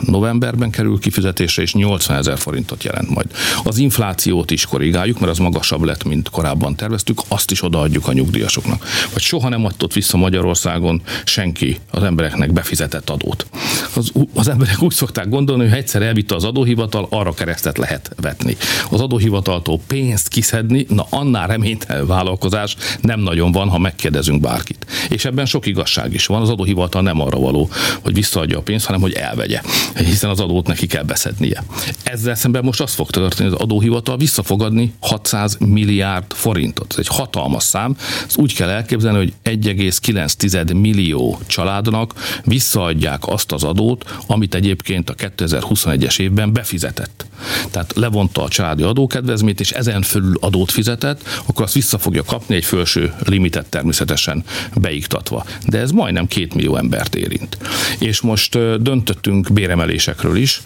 novemberben 0.00 0.70
kerül 0.70 0.98
kifizetésre, 0.98 1.62
és 1.62 1.74
80 1.74 2.16
ezer 2.16 2.38
forintot 2.38 2.84
jelent 2.84 3.08
majd. 3.08 3.26
Az 3.64 3.78
inflációt 3.78 4.50
is 4.50 4.66
korrigáljuk, 4.66 5.18
mert 5.18 5.32
az 5.32 5.38
magasabb 5.38 5.82
lett, 5.82 6.04
mint 6.04 6.28
korábban 6.28 6.76
terveztük, 6.76 7.20
azt 7.28 7.50
is 7.50 7.62
odaadjuk 7.62 8.08
a 8.08 8.12
nyugdíjasoknak. 8.12 8.86
Vagy 9.12 9.22
soha 9.22 9.48
nem 9.48 9.64
adott 9.64 9.92
vissza 9.92 10.16
Magyarországon 10.16 11.02
senki 11.24 11.78
az 11.90 12.02
embereknek 12.02 12.52
befizetett 12.52 13.10
adót. 13.10 13.46
Az, 13.94 14.12
az 14.34 14.48
emberek 14.48 14.82
úgy 14.82 14.92
szokták 14.92 15.28
gondolni, 15.28 15.68
hogy 15.68 15.78
egyszer 15.78 16.02
elvitte 16.02 16.34
az 16.34 16.44
adóhivatal, 16.44 17.06
arra 17.10 17.34
keresztet 17.34 17.78
lehet 17.78 18.10
vetni. 18.20 18.56
Az 18.90 19.00
adóhivataltól 19.00 19.80
pénzt 19.86 20.28
kiszedni, 20.28 20.86
na 20.88 21.06
annál 21.10 21.46
reménytelen 21.46 22.06
vállalkozás 22.06 22.71
nem 23.00 23.20
nagyon 23.20 23.52
van, 23.52 23.68
ha 23.68 23.78
megkérdezünk 23.78 24.40
bárkit. 24.40 24.86
És 25.08 25.24
ebben 25.24 25.46
sok 25.46 25.66
igazság 25.66 26.14
is 26.14 26.26
van. 26.26 26.42
Az 26.42 26.48
adóhivatal 26.48 27.02
nem 27.02 27.20
arra 27.20 27.38
való, 27.38 27.70
hogy 28.00 28.14
visszaadja 28.14 28.58
a 28.58 28.62
pénzt, 28.62 28.86
hanem 28.86 29.00
hogy 29.00 29.12
elvegye, 29.12 29.60
hiszen 29.94 30.30
az 30.30 30.40
adót 30.40 30.66
neki 30.66 30.86
kell 30.86 31.02
beszednie. 31.02 31.64
Ezzel 32.02 32.34
szemben 32.34 32.64
most 32.64 32.80
azt 32.80 32.94
fog 32.94 33.10
történni, 33.10 33.48
az 33.48 33.60
adóhivatal 33.60 34.16
visszafogadni 34.16 34.92
600 35.00 35.56
milliárd 35.58 36.32
forintot. 36.32 36.86
Ez 36.90 36.98
egy 36.98 37.06
hatalmas 37.08 37.62
szám. 37.62 37.96
Ezt 38.26 38.36
úgy 38.36 38.54
kell 38.54 38.68
elképzelni, 38.68 39.18
hogy 39.18 39.32
1,9 39.44 40.80
millió 40.80 41.38
családnak 41.46 42.40
visszaadják 42.44 43.26
azt 43.26 43.52
az 43.52 43.64
adót, 43.64 44.14
amit 44.26 44.54
egyébként 44.54 45.10
a 45.10 45.14
2021-es 45.14 46.18
évben 46.18 46.52
befizetett. 46.52 47.26
Tehát 47.70 47.92
levonta 47.94 48.42
a 48.42 48.48
családi 48.48 48.82
adókedvezményt, 48.82 49.60
és 49.60 49.70
ezen 49.70 50.02
fölül 50.02 50.36
adót 50.40 50.70
fizetett, 50.70 51.28
akkor 51.46 51.64
azt 51.64 51.74
vissza 51.74 51.98
fogja 51.98 52.22
kapni 52.22 52.60
egy 52.62 52.68
felső 52.68 53.12
limitet 53.24 53.66
természetesen 53.66 54.44
beiktatva. 54.74 55.44
De 55.66 55.78
ez 55.78 55.90
majdnem 55.90 56.26
két 56.26 56.54
millió 56.54 56.76
embert 56.76 57.14
érint. 57.14 57.56
És 57.98 58.20
most 58.20 58.58
döntöttünk 58.82 59.52
béremelésekről 59.52 60.36
is. 60.36 60.62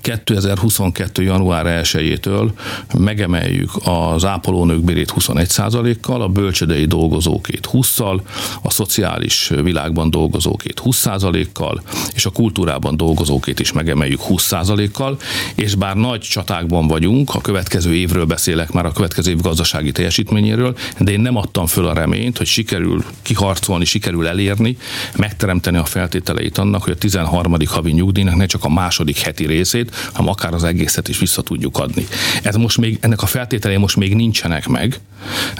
2022. 0.00 1.22
január 1.22 1.82
1-től 1.84 2.50
megemeljük 2.98 3.70
az 3.84 4.24
ápolónők 4.24 4.84
bérét 4.84 5.12
21%-kal, 5.16 6.22
a 6.22 6.28
bölcsödei 6.28 6.84
dolgozókét 6.84 7.68
20-szal, 7.72 8.20
a 8.62 8.70
szociális 8.70 9.52
világban 9.62 10.10
dolgozókét 10.10 10.82
20%-kal, 10.84 11.82
és 12.14 12.26
a 12.26 12.30
kultúrában 12.30 12.96
dolgozókét 12.96 13.60
is 13.60 13.72
megemeljük 13.72 14.20
20%-kal, 14.28 15.18
és 15.54 15.74
bár 15.74 15.96
nagy 15.96 16.20
csatákban 16.20 16.86
vagyunk, 16.86 17.34
a 17.34 17.40
következő 17.40 17.94
évről 17.94 18.24
beszélek 18.24 18.72
már 18.72 18.86
a 18.86 18.92
következő 18.92 19.30
év 19.30 19.40
gazdasági 19.40 19.92
teljesítményéről, 19.92 20.76
de 20.98 21.10
én 21.10 21.20
nem 21.20 21.36
adtam 21.36 21.66
föl 21.66 21.86
a 21.86 21.92
reményt, 21.92 22.38
hogy 22.38 22.46
sikerül 22.46 23.04
kiharcolni, 23.22 23.84
sikerül 23.84 24.26
elérni, 24.26 24.76
megteremteni 25.16 25.76
a 25.76 25.84
feltételeit 25.84 26.58
annak, 26.58 26.82
hogy 26.82 26.92
a 26.92 26.96
13. 26.96 27.54
havi 27.66 27.92
nyugdíjnak 27.92 28.36
ne 28.36 28.46
csak 28.46 28.64
a 28.64 28.68
második 28.68 29.18
heti 29.18 29.46
részét, 29.46 29.89
valamit, 29.90 30.12
hanem 30.12 30.30
akár 30.30 30.54
az 30.54 30.64
egészet 30.64 31.08
is 31.08 31.18
vissza 31.18 31.42
tudjuk 31.42 31.78
adni. 31.78 32.06
Ez 32.42 32.54
most 32.54 32.78
még, 32.78 32.98
ennek 33.00 33.22
a 33.22 33.26
feltételei 33.26 33.76
most 33.76 33.96
még 33.96 34.14
nincsenek 34.14 34.68
meg, 34.68 35.00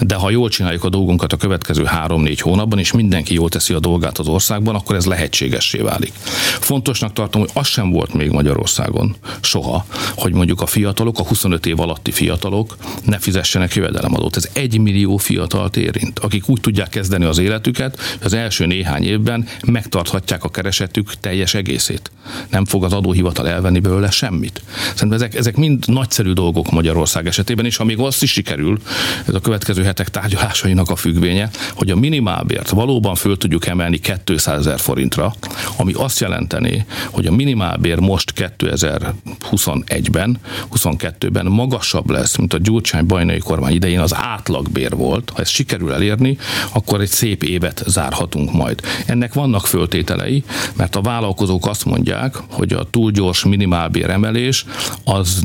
de 0.00 0.14
ha 0.14 0.30
jól 0.30 0.48
csináljuk 0.48 0.84
a 0.84 0.88
dolgunkat 0.88 1.32
a 1.32 1.36
következő 1.36 1.84
három-négy 1.84 2.40
hónapban, 2.40 2.78
és 2.78 2.92
mindenki 2.92 3.34
jól 3.34 3.48
teszi 3.48 3.74
a 3.74 3.78
dolgát 3.78 4.18
az 4.18 4.26
országban, 4.28 4.74
akkor 4.74 4.96
ez 4.96 5.06
lehetségessé 5.06 5.78
válik. 5.78 6.12
Fontosnak 6.60 7.12
tartom, 7.12 7.40
hogy 7.40 7.50
az 7.54 7.66
sem 7.66 7.90
volt 7.90 8.14
még 8.14 8.30
Magyarországon 8.30 9.16
soha, 9.40 9.86
hogy 10.14 10.32
mondjuk 10.32 10.60
a 10.60 10.66
fiatalok, 10.66 11.18
a 11.18 11.22
25 11.22 11.66
év 11.66 11.80
alatti 11.80 12.10
fiatalok 12.10 12.76
ne 13.04 13.18
fizessenek 13.18 13.74
jövedelemadót. 13.74 14.36
Ez 14.36 14.48
egy 14.52 14.78
millió 14.78 15.16
fiatalt 15.16 15.76
érint, 15.76 16.18
akik 16.18 16.48
úgy 16.48 16.60
tudják 16.60 16.88
kezdeni 16.88 17.24
az 17.24 17.38
életüket, 17.38 17.96
hogy 17.96 18.26
az 18.26 18.32
első 18.32 18.66
néhány 18.66 19.04
évben 19.04 19.46
megtarthatják 19.66 20.44
a 20.44 20.48
keresetük 20.48 21.14
teljes 21.20 21.54
egészét. 21.54 22.10
Nem 22.50 22.64
fog 22.64 22.84
az 22.84 22.92
adóhivatal 22.92 23.48
elvenni 23.48 23.78
belőle 23.78 24.10
semmit. 24.20 24.62
Szerintem 24.94 25.12
ezek, 25.12 25.34
ezek 25.34 25.56
mind 25.56 25.84
nagyszerű 25.86 26.32
dolgok 26.32 26.70
Magyarország 26.70 27.26
esetében, 27.26 27.64
és 27.64 27.76
ha 27.76 27.84
még 27.84 27.98
azt 27.98 28.22
is 28.22 28.30
sikerül, 28.30 28.78
ez 29.26 29.34
a 29.34 29.40
következő 29.40 29.82
hetek 29.82 30.08
tárgyalásainak 30.08 30.90
a 30.90 30.96
függvénye, 30.96 31.50
hogy 31.74 31.90
a 31.90 31.96
minimálbért 31.96 32.68
valóban 32.68 33.14
föl 33.14 33.36
tudjuk 33.36 33.66
emelni 33.66 34.00
200 34.24 34.58
ezer 34.58 34.80
forintra, 34.80 35.34
ami 35.76 35.92
azt 35.92 36.20
jelenteni, 36.20 36.86
hogy 37.10 37.26
a 37.26 37.32
minimálbér 37.32 37.98
most 37.98 38.32
2021-ben, 38.36 40.38
22-ben 40.72 41.46
magasabb 41.46 42.10
lesz, 42.10 42.36
mint 42.36 42.54
a 42.54 42.58
Gyurcsány 42.58 43.06
bajnai 43.06 43.38
kormány 43.38 43.74
idején 43.74 44.00
az 44.00 44.14
átlagbér 44.14 44.96
volt. 44.96 45.30
Ha 45.34 45.40
ezt 45.40 45.52
sikerül 45.52 45.92
elérni, 45.92 46.38
akkor 46.72 47.00
egy 47.00 47.08
szép 47.08 47.42
évet 47.42 47.82
zárhatunk 47.86 48.52
majd. 48.52 48.80
Ennek 49.06 49.34
vannak 49.34 49.66
föltételei, 49.66 50.44
mert 50.76 50.96
a 50.96 51.00
vállalkozók 51.00 51.66
azt 51.66 51.84
mondják, 51.84 52.34
hogy 52.50 52.72
a 52.72 52.88
túl 52.90 53.10
gyors 53.10 53.44
minimálbér 53.44 54.09
emelés 54.10 54.64
az 55.04 55.42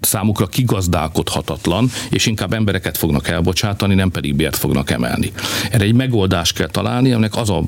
számukra 0.00 0.46
kigazdálkodhatatlan, 0.46 1.90
és 2.10 2.26
inkább 2.26 2.52
embereket 2.52 2.98
fognak 2.98 3.28
elbocsátani, 3.28 3.94
nem 3.94 4.10
pedig 4.10 4.34
bért 4.34 4.56
fognak 4.56 4.90
emelni. 4.90 5.32
Erre 5.70 5.84
egy 5.84 5.94
megoldást 5.94 6.54
kell 6.54 6.66
találni, 6.66 7.12
aminek 7.12 7.36
az 7.36 7.50
a 7.50 7.62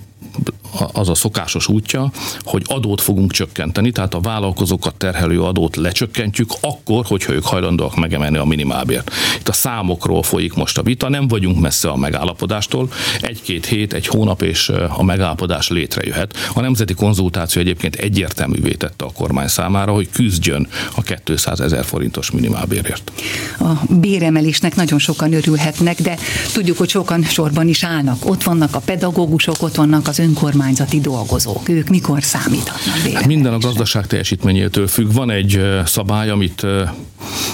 az 0.93 1.09
a 1.09 1.15
szokásos 1.15 1.69
útja, 1.69 2.11
hogy 2.41 2.63
adót 2.67 3.01
fogunk 3.01 3.33
csökkenteni, 3.33 3.91
tehát 3.91 4.15
a 4.15 4.21
vállalkozókat 4.21 4.95
terhelő 4.95 5.43
adót 5.43 5.77
lecsökkentjük, 5.77 6.51
akkor, 6.61 7.05
hogyha 7.07 7.33
ők 7.33 7.45
hajlandóak 7.45 7.97
megemelni 7.97 8.37
a 8.37 8.45
minimálbért. 8.45 9.11
Itt 9.39 9.49
a 9.49 9.53
számokról 9.53 10.23
folyik 10.23 10.55
most 10.55 10.79
a 10.79 10.83
vita, 10.83 11.09
nem 11.09 11.29
vagyunk 11.29 11.61
messze 11.61 11.89
a 11.89 11.97
megállapodástól, 11.97 12.89
egy-két 13.21 13.67
hét, 13.67 13.93
egy 13.93 14.07
hónap 14.07 14.43
és 14.43 14.69
a 14.89 15.03
megállapodás 15.03 15.69
létrejöhet. 15.69 16.37
A 16.55 16.61
nemzeti 16.61 16.95
konzultáció 16.95 17.63
egyébként 17.63 17.95
egyértelművé 17.95 18.73
tette 18.73 19.05
a 19.05 19.13
kormány 19.13 19.49
számára, 19.49 19.93
hogy 19.93 20.11
küzdjön 20.11 20.69
a 20.95 21.03
200 21.25 21.61
ezer 21.61 21.85
forintos 21.85 22.31
minimálbérért. 22.31 23.13
A 23.59 23.73
béremelésnek 23.89 24.77
nagyon 24.77 24.99
sokan 24.99 25.33
örülhetnek, 25.33 26.03
de 26.03 26.17
tudjuk, 26.53 26.79
hogy 26.79 26.89
sokan 26.89 27.23
sorban 27.23 27.69
is 27.69 27.85
állnak. 27.85 28.29
Ott 28.29 28.43
vannak 28.43 28.75
a 28.75 28.79
pedagógusok, 28.79 29.63
ott 29.63 29.75
vannak 29.75 30.09
az 30.09 30.19
önkormányzati 30.61 31.01
dolgozók. 31.01 31.69
Ők 31.69 31.89
mikor 31.89 32.23
számíthatnak 32.23 33.13
Hát 33.15 33.27
minden 33.27 33.53
a 33.53 33.59
gazdaság 33.59 34.07
teljesítményétől 34.07 34.87
függ. 34.87 35.13
Van 35.13 35.31
egy 35.31 35.61
szabály, 35.85 36.31
amit 36.31 36.67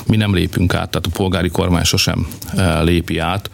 mi 0.06 0.16
nem 0.16 0.34
lépünk 0.34 0.74
át, 0.74 0.90
tehát 0.90 1.06
a 1.06 1.10
polgári 1.12 1.48
kormány 1.48 1.84
sosem 1.84 2.26
lépi 2.82 3.18
át 3.18 3.50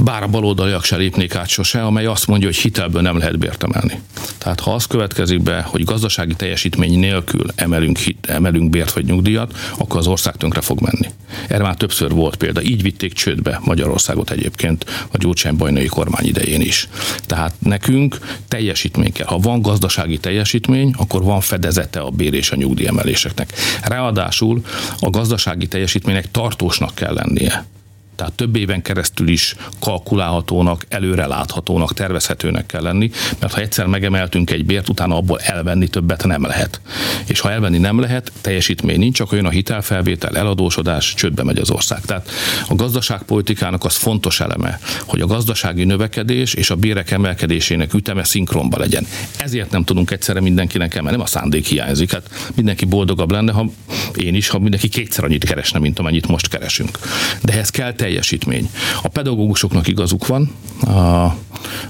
bár 0.00 0.22
a 0.22 0.26
baloldaliak 0.26 0.84
se 0.84 0.96
lépnék 0.96 1.34
át 1.34 1.48
sose, 1.48 1.82
amely 1.82 2.06
azt 2.06 2.26
mondja, 2.26 2.48
hogy 2.48 2.56
hitelből 2.56 3.02
nem 3.02 3.18
lehet 3.18 3.38
bért 3.38 3.62
emelni. 3.62 4.00
Tehát 4.38 4.60
ha 4.60 4.74
az 4.74 4.84
következik 4.84 5.42
be, 5.42 5.62
hogy 5.62 5.84
gazdasági 5.84 6.34
teljesítmény 6.34 6.98
nélkül 6.98 7.46
emelünk, 7.54 7.98
hit, 7.98 8.26
emelünk 8.26 8.70
bért 8.70 8.92
vagy 8.92 9.04
nyugdíjat, 9.04 9.58
akkor 9.78 9.98
az 9.98 10.06
ország 10.06 10.36
tönkre 10.36 10.60
fog 10.60 10.80
menni. 10.80 11.08
Erre 11.48 11.62
már 11.62 11.74
többször 11.74 12.10
volt 12.10 12.36
példa. 12.36 12.62
Így 12.62 12.82
vitték 12.82 13.12
csődbe 13.12 13.60
Magyarországot 13.64 14.30
egyébként 14.30 14.84
a 15.12 15.16
Gyurcsány 15.16 15.56
bajnai 15.56 15.86
kormány 15.86 16.26
idején 16.26 16.60
is. 16.60 16.88
Tehát 17.20 17.54
nekünk 17.58 18.18
teljesítmény 18.48 19.12
kell. 19.12 19.26
Ha 19.26 19.38
van 19.38 19.62
gazdasági 19.62 20.18
teljesítmény, 20.18 20.94
akkor 20.96 21.22
van 21.22 21.40
fedezete 21.40 22.00
a 22.00 22.10
bér 22.10 22.34
és 22.34 22.50
a 22.50 22.56
nyugdíjemeléseknek. 22.56 23.52
Ráadásul 23.82 24.62
a 24.98 25.10
gazdasági 25.10 25.66
teljesítménynek 25.66 26.30
tartósnak 26.30 26.94
kell 26.94 27.14
lennie 27.14 27.64
tehát 28.16 28.32
több 28.32 28.56
éven 28.56 28.82
keresztül 28.82 29.28
is 29.28 29.56
kalkulálhatónak, 29.80 30.84
előreláthatónak, 30.88 31.94
tervezhetőnek 31.94 32.66
kell 32.66 32.82
lenni, 32.82 33.10
mert 33.40 33.52
ha 33.52 33.60
egyszer 33.60 33.86
megemeltünk 33.86 34.50
egy 34.50 34.64
bért, 34.64 34.88
utána 34.88 35.16
abból 35.16 35.40
elvenni 35.40 35.88
többet 35.88 36.24
nem 36.24 36.46
lehet. 36.46 36.80
És 37.26 37.40
ha 37.40 37.50
elvenni 37.50 37.78
nem 37.78 38.00
lehet, 38.00 38.32
teljesítmény 38.40 38.98
nincs, 38.98 39.20
akkor 39.20 39.36
jön 39.36 39.46
a 39.46 39.50
hitelfelvétel, 39.50 40.36
eladósodás, 40.36 41.14
csődbe 41.14 41.42
megy 41.42 41.58
az 41.58 41.70
ország. 41.70 42.00
Tehát 42.00 42.30
a 42.68 42.74
gazdaságpolitikának 42.74 43.84
az 43.84 43.96
fontos 43.96 44.40
eleme, 44.40 44.78
hogy 45.06 45.20
a 45.20 45.26
gazdasági 45.26 45.84
növekedés 45.84 46.54
és 46.54 46.70
a 46.70 46.76
bérek 46.76 47.10
emelkedésének 47.10 47.94
üteme 47.94 48.24
szinkronba 48.24 48.78
legyen. 48.78 49.06
Ezért 49.38 49.70
nem 49.70 49.84
tudunk 49.84 50.10
egyszerre 50.10 50.40
mindenkinek 50.40 50.94
emelni, 50.94 51.16
nem 51.16 51.26
a 51.26 51.28
szándék 51.28 51.66
hiányzik. 51.66 52.12
Hát 52.12 52.30
mindenki 52.54 52.84
boldogabb 52.84 53.30
lenne, 53.30 53.52
ha 53.52 53.70
én 54.16 54.34
is, 54.34 54.48
ha 54.48 54.58
mindenki 54.58 54.88
kétszer 54.88 55.24
annyit 55.24 55.44
keresne, 55.44 55.78
mint 55.78 55.98
amennyit 55.98 56.26
most 56.26 56.48
keresünk. 56.48 56.98
De 57.42 57.52
ehhez 57.52 57.70
kell 57.70 57.92
teljesítmény. 57.92 58.70
A 59.02 59.08
pedagógusoknak 59.08 59.88
igazuk 59.88 60.26
van, 60.26 60.50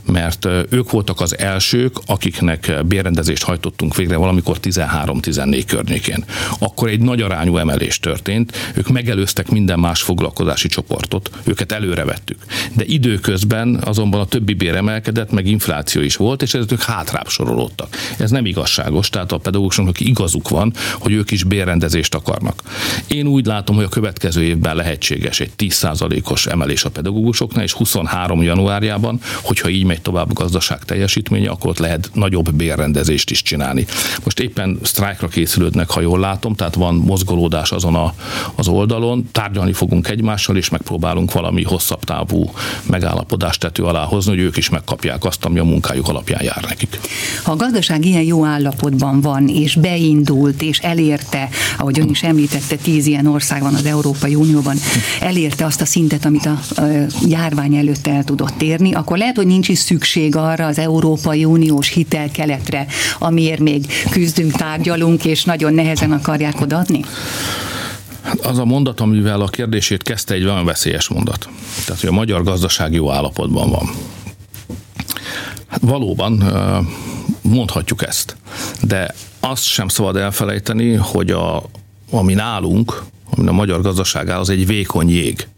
mert 0.06 0.44
ők 0.70 0.90
voltak 0.90 1.20
az 1.20 1.38
elsők, 1.38 1.96
akiknek 2.06 2.84
bérrendezést 2.86 3.42
hajtottunk 3.42 3.96
végre 3.96 4.16
valamikor 4.16 4.58
13-14 5.26 5.62
környékén. 5.66 6.24
Akkor 6.58 6.88
egy 6.88 7.00
nagy 7.00 7.20
arányú 7.20 7.56
emelés 7.56 8.00
történt, 8.00 8.56
ők 8.74 8.88
megelőztek 8.88 9.50
minden 9.50 9.78
más 9.78 10.02
foglalkozási 10.02 10.68
csoportot, 10.68 11.30
őket 11.44 11.72
előrevettük. 11.72 12.38
De 12.74 12.84
időközben 12.86 13.80
azonban 13.84 14.20
a 14.20 14.24
többi 14.24 14.54
bér 14.54 14.74
emelkedett, 14.74 15.30
meg 15.30 15.46
infláció 15.46 16.02
is 16.02 16.16
volt, 16.16 16.42
és 16.42 16.54
ezek 16.54 16.82
hátrább 16.82 17.28
sorolódtak. 17.28 17.96
Ez 18.18 18.30
nem 18.30 18.46
igazságos, 18.46 19.08
tehát 19.08 19.32
a 19.32 19.38
pedagógusoknak 19.38 20.00
igazuk 20.00 20.48
van, 20.48 20.72
hogy 20.98 21.12
ők 21.12 21.30
is 21.30 21.44
bérrendezést 21.44 22.14
akarnak. 22.14 22.62
Én 23.06 23.26
úgy 23.26 23.46
látom, 23.46 23.76
hogy 23.76 23.84
a 23.84 23.88
következő 23.88 24.42
évben 24.42 24.76
lehetséges 24.76 25.40
egy 25.40 25.52
10% 25.58 26.30
os 26.30 26.46
emelés 26.46 26.84
a 26.84 26.90
pedagógusoknál, 26.90 27.64
és 27.64 27.72
23 27.72 28.42
januárjában, 28.42 29.20
hogyha 29.42 29.68
így 29.68 29.84
megy 29.84 30.02
tovább 30.02 30.30
a 30.30 30.32
gazdaság 30.32 30.84
teljesítménye, 30.84 31.50
akkor 31.50 31.70
ott 31.70 31.78
lehet 31.78 32.10
nagyobb 32.12 32.52
bérrendezést 32.52 33.30
is 33.30 33.42
csinálni. 33.42 33.86
Most 34.24 34.40
éppen 34.40 34.78
sztrájkra 35.16 35.40
készülődnek, 35.40 35.90
ha 35.90 36.00
jól 36.00 36.18
látom, 36.18 36.54
tehát 36.54 36.74
van 36.74 36.94
mozgolódás 36.94 37.72
azon 37.72 37.94
a, 37.94 38.14
az 38.54 38.68
oldalon, 38.68 39.28
tárgyalni 39.32 39.72
fogunk 39.72 40.08
egymással, 40.08 40.56
és 40.56 40.68
megpróbálunk 40.68 41.32
valami 41.32 41.62
hosszabb 41.62 42.04
távú 42.04 42.50
megállapodást 42.86 43.60
tető 43.60 43.82
alá 43.82 44.04
hozni, 44.04 44.30
hogy 44.30 44.40
ők 44.40 44.56
is 44.56 44.68
megkapják 44.68 45.24
azt, 45.24 45.44
ami 45.44 45.58
a 45.58 45.64
munkájuk 45.64 46.08
alapján 46.08 46.42
jár 46.42 46.64
nekik. 46.68 47.00
Ha 47.42 47.52
a 47.52 47.56
gazdaság 47.56 48.04
ilyen 48.04 48.22
jó 48.22 48.44
állapotban 48.44 49.20
van, 49.20 49.48
és 49.48 49.74
beindult, 49.74 50.62
és 50.62 50.78
elérte, 50.78 51.48
ahogy 51.78 52.00
ön 52.00 52.08
is 52.08 52.22
említette, 52.22 52.76
tíz 52.76 53.06
ilyen 53.06 53.26
ország 53.26 53.62
van 53.62 53.74
az 53.74 53.84
Európai 53.84 54.34
Unióban, 54.34 54.76
elérte 55.20 55.64
azt 55.64 55.80
a 55.80 55.84
szintet, 55.84 56.24
amit 56.24 56.46
a 56.46 56.60
járvány 57.28 57.76
előtt 57.76 58.06
el 58.06 58.24
tudott 58.24 58.62
érni, 58.62 58.92
akkor 58.92 59.18
lehet, 59.18 59.36
hogy 59.36 59.46
nincs 59.46 59.68
is 59.68 59.78
szükség 59.78 60.36
arra 60.36 60.66
az 60.66 60.78
Európai 60.78 61.44
Uniós 61.44 61.88
hitelkeletre, 61.88 62.86
amiért 63.18 63.60
még 63.60 63.86
küzdünk, 64.10 64.52
tárgyalunk, 64.52 65.05
és 65.24 65.44
nagyon 65.44 65.74
nehezen 65.74 66.12
akarják 66.12 66.60
odaadni? 66.60 67.04
Az 68.42 68.58
a 68.58 68.64
mondat, 68.64 69.00
amivel 69.00 69.40
a 69.40 69.46
kérdését 69.46 70.02
kezdte, 70.02 70.34
egy 70.34 70.44
olyan 70.44 70.64
veszélyes 70.64 71.08
mondat. 71.08 71.48
Tehát, 71.84 72.00
hogy 72.00 72.10
a 72.10 72.12
magyar 72.12 72.42
gazdaság 72.42 72.92
jó 72.92 73.10
állapotban 73.10 73.70
van. 73.70 73.90
Hát 75.66 75.80
valóban 75.80 76.42
mondhatjuk 77.42 78.06
ezt, 78.06 78.36
de 78.82 79.14
azt 79.40 79.62
sem 79.62 79.88
szabad 79.88 80.16
elfelejteni, 80.16 80.94
hogy 80.94 81.30
a, 81.30 81.62
ami 82.10 82.34
nálunk, 82.34 83.02
ami 83.36 83.48
a 83.48 83.52
magyar 83.52 83.80
gazdaság 83.80 84.28
áll, 84.28 84.38
az 84.38 84.48
egy 84.48 84.66
vékony 84.66 85.10
jég 85.10 85.48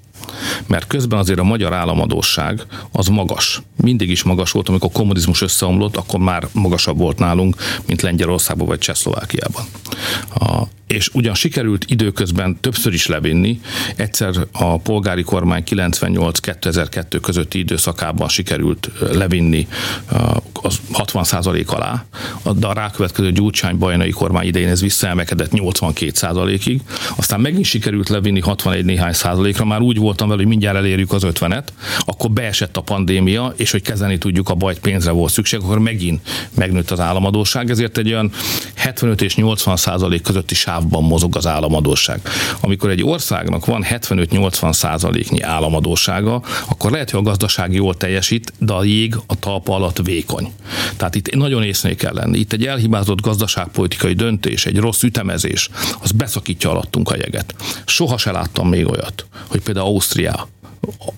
mert 0.67 0.87
közben 0.87 1.19
azért 1.19 1.39
a 1.39 1.45
magyar 1.45 1.73
államadóság 1.73 2.67
az 2.93 3.07
magas. 3.07 3.63
Mindig 3.77 4.11
is 4.11 4.23
magas 4.23 4.51
volt, 4.51 4.69
amikor 4.69 4.91
a 4.93 4.99
kommunizmus 4.99 5.43
összeomlott, 5.43 5.97
akkor 5.97 6.21
már 6.21 6.49
magasabb 6.53 6.99
volt 6.99 7.19
nálunk, 7.19 7.57
mint 7.87 8.03
Lengyelországban 8.03 8.67
vagy 8.67 8.79
Csehszlovákiában. 8.79 9.65
A, 10.35 10.63
és 10.89 11.09
ugyan 11.13 11.35
sikerült 11.35 11.85
időközben 11.89 12.61
többször 12.61 12.93
is 12.93 13.07
levinni, 13.07 13.61
egyszer 13.97 14.35
a 14.53 14.79
polgári 14.79 15.23
kormány 15.23 15.63
98-2002 15.67 17.19
közötti 17.23 17.59
időszakában 17.59 18.29
sikerült 18.29 18.91
levinni 19.13 19.69
az 20.53 20.81
60% 20.93 21.67
alá, 21.67 22.05
de 22.57 22.67
a 22.67 22.73
rákövetkező 22.73 23.33
Gyurcsány 23.33 23.79
bajnai 23.79 24.11
kormány 24.11 24.47
idején 24.47 24.69
ez 24.69 24.81
visszaemelkedett 24.81 25.51
82%-ig, 25.53 26.81
aztán 27.17 27.41
megint 27.41 27.65
sikerült 27.65 28.09
levinni 28.09 28.41
61 28.41 28.85
néhány 28.85 29.13
százalékra, 29.13 29.65
már 29.65 29.81
úgy 29.81 29.99
voltam 29.99 30.29
vele, 30.29 30.41
hogy 30.41 30.51
mindjárt 30.51 30.77
elérjük 30.77 31.13
az 31.13 31.23
50-et, 31.27 31.65
akkor 31.99 32.31
beesett 32.31 32.77
a 32.77 32.81
pandémia, 32.81 33.53
és 33.57 33.71
hogy 33.71 33.83
kezelni 33.83 34.19
tudjuk 34.19 34.49
a 34.49 34.55
bajt, 34.55 34.79
pénzre 34.79 35.11
volt 35.11 35.33
szükség, 35.33 35.61
akkor 35.61 35.79
megint 35.79 36.29
megnőtt 36.55 36.91
az 36.91 37.01
államadóság, 37.01 37.71
ezért 37.71 37.99
egy 37.99 38.09
olyan 38.09 38.33
75 38.75 39.23
és 39.23 39.37
80 39.37 39.77
százalék 39.77 40.23
közötti 40.23 40.55
sávban 40.79 41.03
mozog 41.03 41.37
az 41.37 41.47
államadóság. 41.47 42.21
Amikor 42.61 42.91
egy 42.91 43.05
országnak 43.05 43.67
van 43.67 43.85
75-80 43.89 44.73
százaléknyi 44.73 45.43
államadósága, 45.43 46.43
akkor 46.69 46.91
lehet, 46.91 47.11
hogy 47.11 47.21
a 47.21 47.23
gazdaság 47.23 47.73
jól 47.73 47.97
teljesít, 47.97 48.53
de 48.59 48.73
a 48.73 48.85
jég 48.85 49.17
a 49.27 49.39
talpa 49.39 49.75
alatt 49.75 49.99
vékony. 50.03 50.53
Tehát 50.97 51.15
itt 51.15 51.35
nagyon 51.35 51.63
észnél 51.63 51.95
kell 51.95 52.15
lenni. 52.15 52.39
Itt 52.39 52.53
egy 52.53 52.67
elhibázott 52.67 53.21
gazdaságpolitikai 53.21 54.13
döntés, 54.13 54.67
egy 54.67 54.77
rossz 54.77 55.03
ütemezés, 55.03 55.71
az 56.03 56.11
beszakítja 56.11 56.71
alattunk 56.71 57.11
a 57.11 57.17
jeget. 57.17 57.55
Soha 57.85 58.19
se 58.19 58.33
láttam 58.33 58.69
még 58.69 58.87
olyat, 58.87 59.27
hogy 59.49 59.61
például 59.61 59.87
Ausztria 59.87 60.49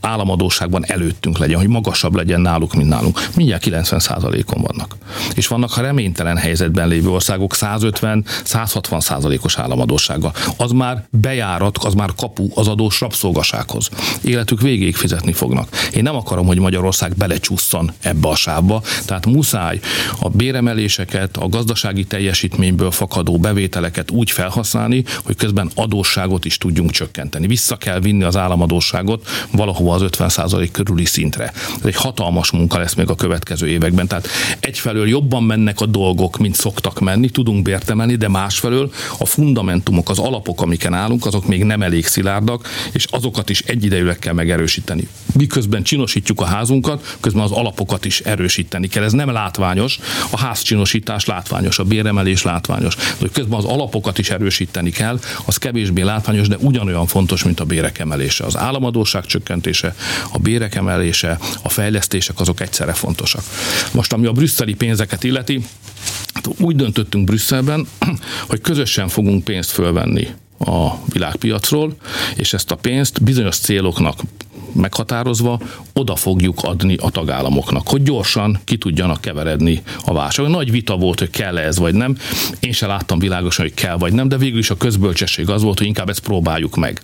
államadóságban 0.01 0.85
előttünk 0.87 1.39
legyen, 1.39 1.59
hogy 1.59 1.69
magasabb 1.69 2.15
legyen 2.15 2.41
náluk, 2.41 2.75
mint 2.75 2.89
nálunk. 2.89 3.21
Mindjárt 3.37 3.65
90%-on 3.67 4.63
vannak. 4.63 4.97
És 5.35 5.47
vannak 5.47 5.77
a 5.77 5.81
reménytelen 5.81 6.37
helyzetben 6.37 6.89
lévő 6.89 7.09
országok 7.09 7.55
150-160 7.57 9.01
százalékos 9.01 9.59
államadósággal. 9.59 10.33
Az 10.57 10.71
már 10.71 11.05
bejárat, 11.11 11.79
az 11.79 11.95
már 11.95 12.11
kapu 12.17 12.49
az 12.55 12.69
adós 12.69 13.01
rabszolgasághoz. 13.01 13.89
Életük 14.23 14.61
végéig 14.61 14.97
fizetni 14.97 15.33
fognak. 15.33 15.69
Én 15.95 16.03
nem 16.03 16.17
akarom, 16.17 16.47
hogy 16.47 16.59
Magyarország 16.59 17.17
belecsúszson 17.17 17.93
ebbe 18.01 18.29
a 18.29 18.35
sávba, 18.35 18.83
tehát 19.05 19.27
muszáj 19.27 19.81
a 20.21 20.29
béremeléseket, 20.29 21.37
a 21.37 21.49
gazdasági 21.49 22.05
teljesítményből 22.05 22.91
fakadó 22.91 23.39
bevételeket 23.39 24.11
úgy 24.11 24.31
felhasználni, 24.31 25.05
hogy 25.25 25.37
közben 25.37 25.71
adósságot 25.75 26.45
is 26.45 26.59
tudjunk 26.59 26.91
csökkenteni. 26.91 27.47
Vissza 27.47 27.77
kell 27.77 28.01
vinni 28.01 28.23
az 28.23 28.37
államadóságot 28.37 29.29
valahova 29.51 29.95
az 29.95 30.03
50% 30.05 30.69
körüli 30.73 31.05
szintre. 31.05 31.53
Ez 31.79 31.85
egy 31.85 31.95
hatalmas 31.95 32.51
munka 32.51 32.79
lesz 32.79 32.95
még 32.95 33.09
a 33.09 33.15
következő 33.15 33.69
években. 33.69 34.07
Tehát 34.07 34.29
egyfelől 34.61 35.09
jobban 35.09 35.43
mennek 35.43 35.81
a 35.81 35.87
dolgok, 35.87 36.39
mint 36.39 36.55
szoktak 36.55 37.01
menni, 37.01 37.29
tudunk 37.29 37.63
bértemelni, 37.63 38.17
de 38.17 38.29
másfelől 38.29 38.93
a 39.19 39.25
fundamentumok, 39.25 40.11
az 40.11 40.19
alapok, 40.19 40.63
amiken 40.63 40.95
állunk, 40.95 41.27
azok 41.27 41.47
még 41.47 41.65
nem 41.65 41.83
elég 41.83 42.07
szilárdak, 42.07 42.69
és 42.93 43.05
azokat 43.11 43.51
is 43.51 43.61
egyidejűleg 43.61 44.19
kell 44.19 44.33
megerősíteni. 44.33 45.09
Miközben 45.35 45.83
csinosítjuk 45.83 46.41
a 46.41 46.45
házunkat, 46.45 47.17
közben 47.21 47.43
az 47.43 47.51
alapokat 47.51 48.05
is 48.05 48.21
erősíteni 48.21 48.89
kell. 48.89 49.03
Ez 49.03 49.13
nem 49.13 49.31
látványos, 49.31 49.99
a 50.31 50.39
házcsinosítás 50.39 51.25
látványos, 51.25 51.79
a 51.79 51.85
béremelés 51.85 52.43
látványos. 52.43 52.97
De 53.19 53.29
közben 53.33 53.59
az 53.59 53.65
alapokat 53.65 54.19
is 54.19 54.31
erősíteni 54.31 54.91
kell, 54.91 55.19
az 55.45 55.57
kevésbé 55.57 56.03
látványos, 56.03 56.49
de 56.49 56.57
ugyanolyan 56.59 57.07
fontos, 57.07 57.45
mint 57.45 57.61
a 57.61 57.65
bérek 57.65 57.99
emelése. 57.99 58.45
Az 58.45 58.57
államadóság 58.57 59.27
csökkentése, 59.41 59.95
a 60.33 60.39
bérek 60.39 60.75
emelése, 60.75 61.39
a 61.63 61.69
fejlesztések 61.69 62.41
azok 62.41 62.61
egyszerre 62.61 62.93
fontosak. 62.93 63.43
Most 63.93 64.13
ami 64.13 64.27
a 64.27 64.33
brüsszeli 64.33 64.75
pénzeket 64.75 65.25
illeti, 65.25 65.65
hát 66.35 66.49
úgy 66.59 66.77
döntöttünk 66.77 67.25
Brüsszelben, 67.25 67.87
hogy 68.51 68.61
közösen 68.61 69.09
fogunk 69.09 69.45
pénzt 69.45 69.71
fölvenni 69.71 70.29
a 70.59 70.91
világpiacról, 71.13 71.97
és 72.37 72.53
ezt 72.53 72.71
a 72.71 72.77
pénzt 72.77 73.23
bizonyos 73.23 73.57
céloknak 73.57 74.21
meghatározva 74.73 75.61
oda 75.93 76.17
fogjuk 76.17 76.63
adni 76.63 76.97
a 76.97 77.11
tagállamoknak, 77.11 77.89
hogy 77.89 78.03
gyorsan 78.03 78.59
ki 78.65 78.77
tudjanak 78.77 79.21
keveredni 79.21 79.83
a 80.05 80.13
válság. 80.13 80.49
Nagy 80.49 80.71
vita 80.71 80.97
volt, 80.97 81.19
hogy 81.19 81.31
kell 81.31 81.59
-e 81.59 81.67
ez 81.67 81.79
vagy 81.79 81.95
nem. 81.95 82.17
Én 82.61 82.73
se 82.73 82.87
láttam 82.87 83.19
világosan, 83.19 83.65
hogy 83.65 83.75
kell 83.75 83.97
vagy 83.97 84.13
nem, 84.13 84.29
de 84.29 84.37
végül 84.37 84.59
is 84.59 84.71
a 84.71 84.77
közbölcsesség 84.77 85.49
az 85.49 85.63
volt, 85.63 85.79
hogy 85.79 85.87
inkább 85.87 86.09
ezt 86.09 86.21
próbáljuk 86.21 86.77
meg. 86.77 87.03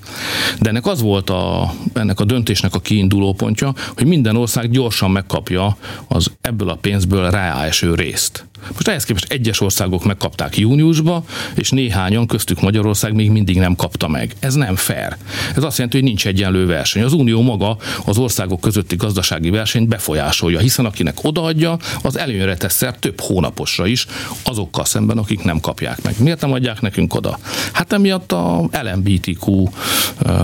De 0.61 0.69
ennek 0.69 0.87
az 0.87 1.01
volt 1.01 1.31
a, 1.31 1.73
ennek 1.93 2.21
a 2.21 2.25
döntésnek 2.25 2.75
a 2.75 2.81
kiinduló 2.81 3.33
pontja, 3.33 3.75
hogy 3.97 4.07
minden 4.07 4.37
ország 4.37 4.71
gyorsan 4.71 5.11
megkapja 5.11 5.77
az 6.09 6.31
ebből 6.41 6.69
a 6.69 6.75
pénzből 6.75 7.31
ráeső 7.31 7.95
részt. 7.95 8.46
Most 8.73 8.89
ehhez 8.89 9.05
képest 9.05 9.33
egyes 9.33 9.61
országok 9.61 10.05
megkapták 10.05 10.57
júniusba, 10.57 11.25
és 11.55 11.71
néhányan, 11.71 12.27
köztük 12.27 12.61
Magyarország 12.61 13.15
még 13.15 13.31
mindig 13.31 13.59
nem 13.59 13.77
kapta 13.77 14.09
meg. 14.09 14.35
Ez 14.39 14.55
nem 14.55 14.77
fair. 14.77 15.17
Ez 15.57 15.63
azt 15.63 15.77
jelenti, 15.77 15.99
hogy 15.99 16.07
nincs 16.07 16.27
egyenlő 16.27 16.67
verseny. 16.67 17.03
Az 17.03 17.13
Unió 17.13 17.43
maga 17.43 17.77
az 18.05 18.19
országok 18.19 18.61
közötti 18.61 18.97
gazdasági 18.97 19.51
versenyt 19.51 19.89
befolyásolja, 19.89 20.59
hiszen 20.59 20.85
akinek 20.85 21.19
odaadja, 21.23 21.79
az 22.03 22.19
előnyre 22.19 22.57
tesz 22.57 22.85
több 22.99 23.21
hónaposra 23.21 23.87
is 23.87 24.07
azokkal 24.43 24.85
szemben, 24.85 25.19
akik 25.19 25.43
nem 25.43 25.61
kapják 25.61 26.03
meg. 26.03 26.15
Miért 26.19 26.41
nem 26.41 26.53
adják 26.53 26.81
nekünk 26.81 27.15
oda? 27.15 27.39
Hát 27.73 27.93
emiatt 27.93 28.33
a 28.33 28.69
LMBTQ 28.83 29.69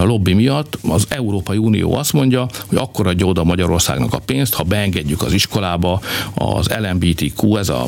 lobby 0.04 0.32
miatt 0.32 0.78
az 0.88 1.06
Európai 1.08 1.56
Unió 1.56 1.94
azt 1.94 2.12
mondja, 2.12 2.46
hogy 2.66 2.78
akkor 2.78 3.06
adja 3.06 3.26
oda 3.26 3.44
Magyarországnak 3.44 4.14
a 4.14 4.18
pénzt, 4.18 4.54
ha 4.54 4.62
beengedjük 4.62 5.22
az 5.22 5.32
iskolába 5.32 6.00
az 6.34 6.70
LMBTQ, 6.78 7.56
ez 7.56 7.68
a 7.68 7.84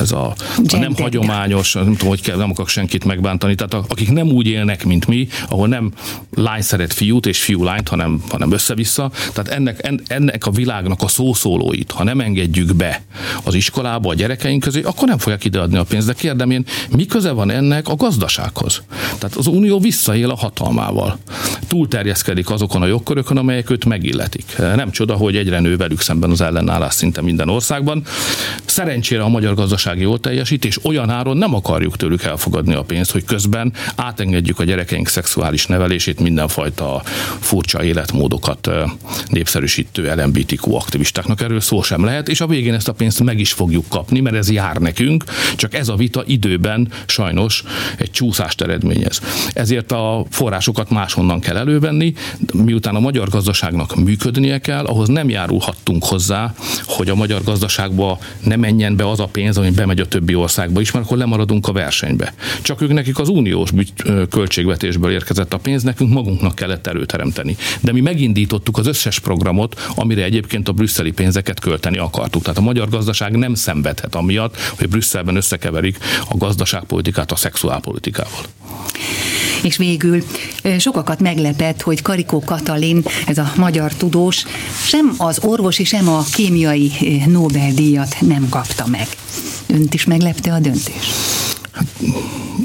ez 0.00 0.12
a, 0.12 0.34
a 0.72 0.76
nem 0.76 0.94
hagyományos, 0.94 1.72
nem 1.72 1.84
tudom, 1.84 2.08
hogy 2.08 2.20
kell, 2.20 2.36
nem 2.36 2.50
akarok 2.50 2.68
senkit 2.68 3.04
megbántani, 3.04 3.54
tehát 3.54 3.86
akik 3.88 4.10
nem 4.10 4.28
úgy 4.28 4.46
élnek, 4.46 4.84
mint 4.84 5.06
mi, 5.06 5.28
ahol 5.48 5.68
nem 5.68 5.92
lány 6.34 6.62
szeret 6.62 6.92
fiút 6.92 7.26
és 7.26 7.42
fiú 7.42 7.64
lányt, 7.64 7.88
hanem, 7.88 8.22
hanem 8.28 8.52
össze-vissza, 8.52 9.10
tehát 9.32 9.48
ennek, 9.48 9.92
ennek 10.06 10.46
a 10.46 10.50
világnak 10.50 11.02
a 11.02 11.08
szószólóit, 11.08 11.90
ha 11.90 12.04
nem 12.04 12.20
engedjük 12.20 12.74
be 12.74 13.02
az 13.42 13.54
iskolába 13.54 14.10
a 14.10 14.14
gyerekeink 14.14 14.62
közé, 14.62 14.82
akkor 14.82 15.08
nem 15.08 15.18
fogják 15.18 15.44
ideadni 15.44 15.76
a 15.76 15.84
pénzt. 15.84 16.06
De 16.06 16.12
kérdem 16.12 16.50
én, 16.50 16.64
mi 16.96 17.06
köze 17.06 17.30
van 17.30 17.50
ennek 17.50 17.88
a 17.88 17.94
gazdasághoz? 17.94 18.82
Tehát 19.18 19.36
az 19.36 19.46
Unió 19.46 19.78
visszaél 19.78 20.30
a 20.30 20.36
hatalmával. 20.36 21.18
Túlterjeszkedik 21.68 22.50
azokon 22.50 22.82
a 22.82 22.86
jogkörökön, 22.86 23.36
amelyek 23.36 23.70
őt 23.70 23.84
megilletik. 23.84 24.56
Nem 24.58 24.90
csoda, 24.90 25.14
hogy 25.14 25.36
egyre 25.36 25.60
nő 25.60 25.76
velük 25.76 26.00
szemben 26.00 26.30
az 26.30 26.40
ellenállás 26.40 26.94
szinte 26.94 27.22
minden 27.22 27.48
országban. 27.48 28.02
Szerencsére 28.64 29.22
a 29.22 29.28
magyar 29.28 29.54
gazdaság 29.54 29.77
jól 29.98 30.20
teljesít, 30.20 30.64
és 30.64 30.84
olyan 30.84 31.10
áron 31.10 31.36
nem 31.36 31.54
akarjuk 31.54 31.96
tőlük 31.96 32.22
elfogadni 32.22 32.74
a 32.74 32.82
pénzt, 32.82 33.10
hogy 33.10 33.24
közben 33.24 33.72
átengedjük 33.96 34.58
a 34.58 34.64
gyerekeink 34.64 35.08
szexuális 35.08 35.66
nevelését, 35.66 36.20
mindenfajta 36.20 37.02
furcsa 37.38 37.84
életmódokat 37.84 38.70
népszerűsítő 39.28 40.14
LMBTQ 40.14 40.74
aktivistáknak. 40.74 41.40
Erről 41.40 41.60
szó 41.60 41.82
sem 41.82 42.04
lehet, 42.04 42.28
és 42.28 42.40
a 42.40 42.46
végén 42.46 42.74
ezt 42.74 42.88
a 42.88 42.92
pénzt 42.92 43.22
meg 43.22 43.38
is 43.38 43.52
fogjuk 43.52 43.84
kapni, 43.88 44.20
mert 44.20 44.36
ez 44.36 44.50
jár 44.50 44.76
nekünk, 44.76 45.24
csak 45.56 45.74
ez 45.74 45.88
a 45.88 45.96
vita 45.96 46.22
időben 46.26 46.92
sajnos 47.06 47.64
egy 47.96 48.10
csúszást 48.10 48.60
eredményez. 48.60 49.20
Ezért 49.52 49.92
a 49.92 50.24
forrásokat 50.30 50.90
máshonnan 50.90 51.40
kell 51.40 51.56
elővenni, 51.56 52.12
miután 52.52 52.94
a 52.94 53.00
magyar 53.00 53.28
gazdaságnak 53.28 53.96
működnie 53.96 54.58
kell, 54.58 54.84
ahhoz 54.84 55.08
nem 55.08 55.28
járulhattunk 55.28 56.04
hozzá, 56.04 56.54
hogy 56.84 57.08
a 57.08 57.14
magyar 57.14 57.42
gazdaságba 57.44 58.18
ne 58.40 58.56
menjen 58.56 58.96
be 58.96 59.08
az 59.08 59.20
a 59.20 59.26
pénz, 59.26 59.58
ami 59.58 59.67
bemegy 59.74 60.00
a 60.00 60.06
többi 60.06 60.34
országba 60.34 60.80
is, 60.80 60.90
mert 60.90 61.04
akkor 61.04 61.16
lemaradunk 61.18 61.68
a 61.68 61.72
versenybe. 61.72 62.34
Csak 62.62 62.80
ők 62.80 62.92
nekik 62.92 63.18
az 63.18 63.28
uniós 63.28 63.70
költségvetésből 64.30 65.10
érkezett 65.10 65.54
a 65.54 65.58
pénz, 65.58 65.82
nekünk 65.82 66.12
magunknak 66.12 66.54
kellett 66.54 66.86
előteremteni. 66.86 67.56
De 67.80 67.92
mi 67.92 68.00
megindítottuk 68.00 68.78
az 68.78 68.86
összes 68.86 69.18
programot, 69.18 69.80
amire 69.94 70.22
egyébként 70.22 70.68
a 70.68 70.72
brüsszeli 70.72 71.12
pénzeket 71.12 71.60
költeni 71.60 71.98
akartuk. 71.98 72.42
Tehát 72.42 72.58
a 72.58 72.62
magyar 72.62 72.88
gazdaság 72.88 73.36
nem 73.36 73.54
szenvedhet 73.54 74.14
amiatt, 74.14 74.56
hogy 74.78 74.88
Brüsszelben 74.88 75.36
összekeverik 75.36 75.98
a 76.28 76.36
gazdaságpolitikát 76.36 77.32
a 77.32 77.36
szexuálpolitikával. 77.36 78.40
És 79.62 79.76
végül 79.76 80.22
sokakat 80.78 81.20
meglepett, 81.20 81.82
hogy 81.82 82.02
Karikó 82.02 82.40
Katalin, 82.40 83.02
ez 83.26 83.38
a 83.38 83.52
magyar 83.56 83.94
tudós, 83.94 84.44
sem 84.86 85.14
az 85.16 85.38
orvosi, 85.42 85.84
sem 85.84 86.08
a 86.08 86.24
kémiai 86.32 86.90
Nobel-díjat 87.26 88.16
nem 88.20 88.48
kapta 88.48 88.86
meg. 88.86 89.06
Önt 89.68 89.94
is 89.94 90.04
meglepte 90.04 90.52
a 90.52 90.58
döntés? 90.58 91.12
Hát, 91.72 91.86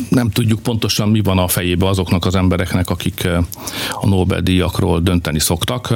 nem 0.10 0.30
tudjuk 0.30 0.60
pontosan, 0.60 1.10
mi 1.10 1.20
van 1.20 1.38
a 1.38 1.48
fejébe 1.48 1.88
azoknak 1.88 2.26
az 2.26 2.36
embereknek, 2.36 2.90
akik 2.90 3.28
a 3.92 4.08
Nobel-díjakról 4.08 5.02
dönteni 5.02 5.40
szoktak. 5.40 5.94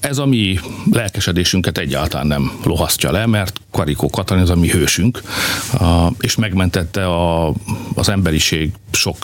Ez 0.00 0.18
a 0.18 0.26
mi 0.26 0.58
lelkesedésünket 0.90 1.78
egyáltalán 1.78 2.26
nem 2.26 2.52
lohasztja 2.64 3.10
le, 3.10 3.26
mert 3.26 3.60
Karikó 3.70 4.10
Katalin 4.10 4.42
az 4.42 4.50
a 4.50 4.56
mi 4.56 4.68
hősünk, 4.68 5.22
és 6.20 6.36
megmentette 6.36 7.06
a, 7.06 7.52
az 7.94 8.08
emberiség 8.08 8.72
sok 8.90 9.16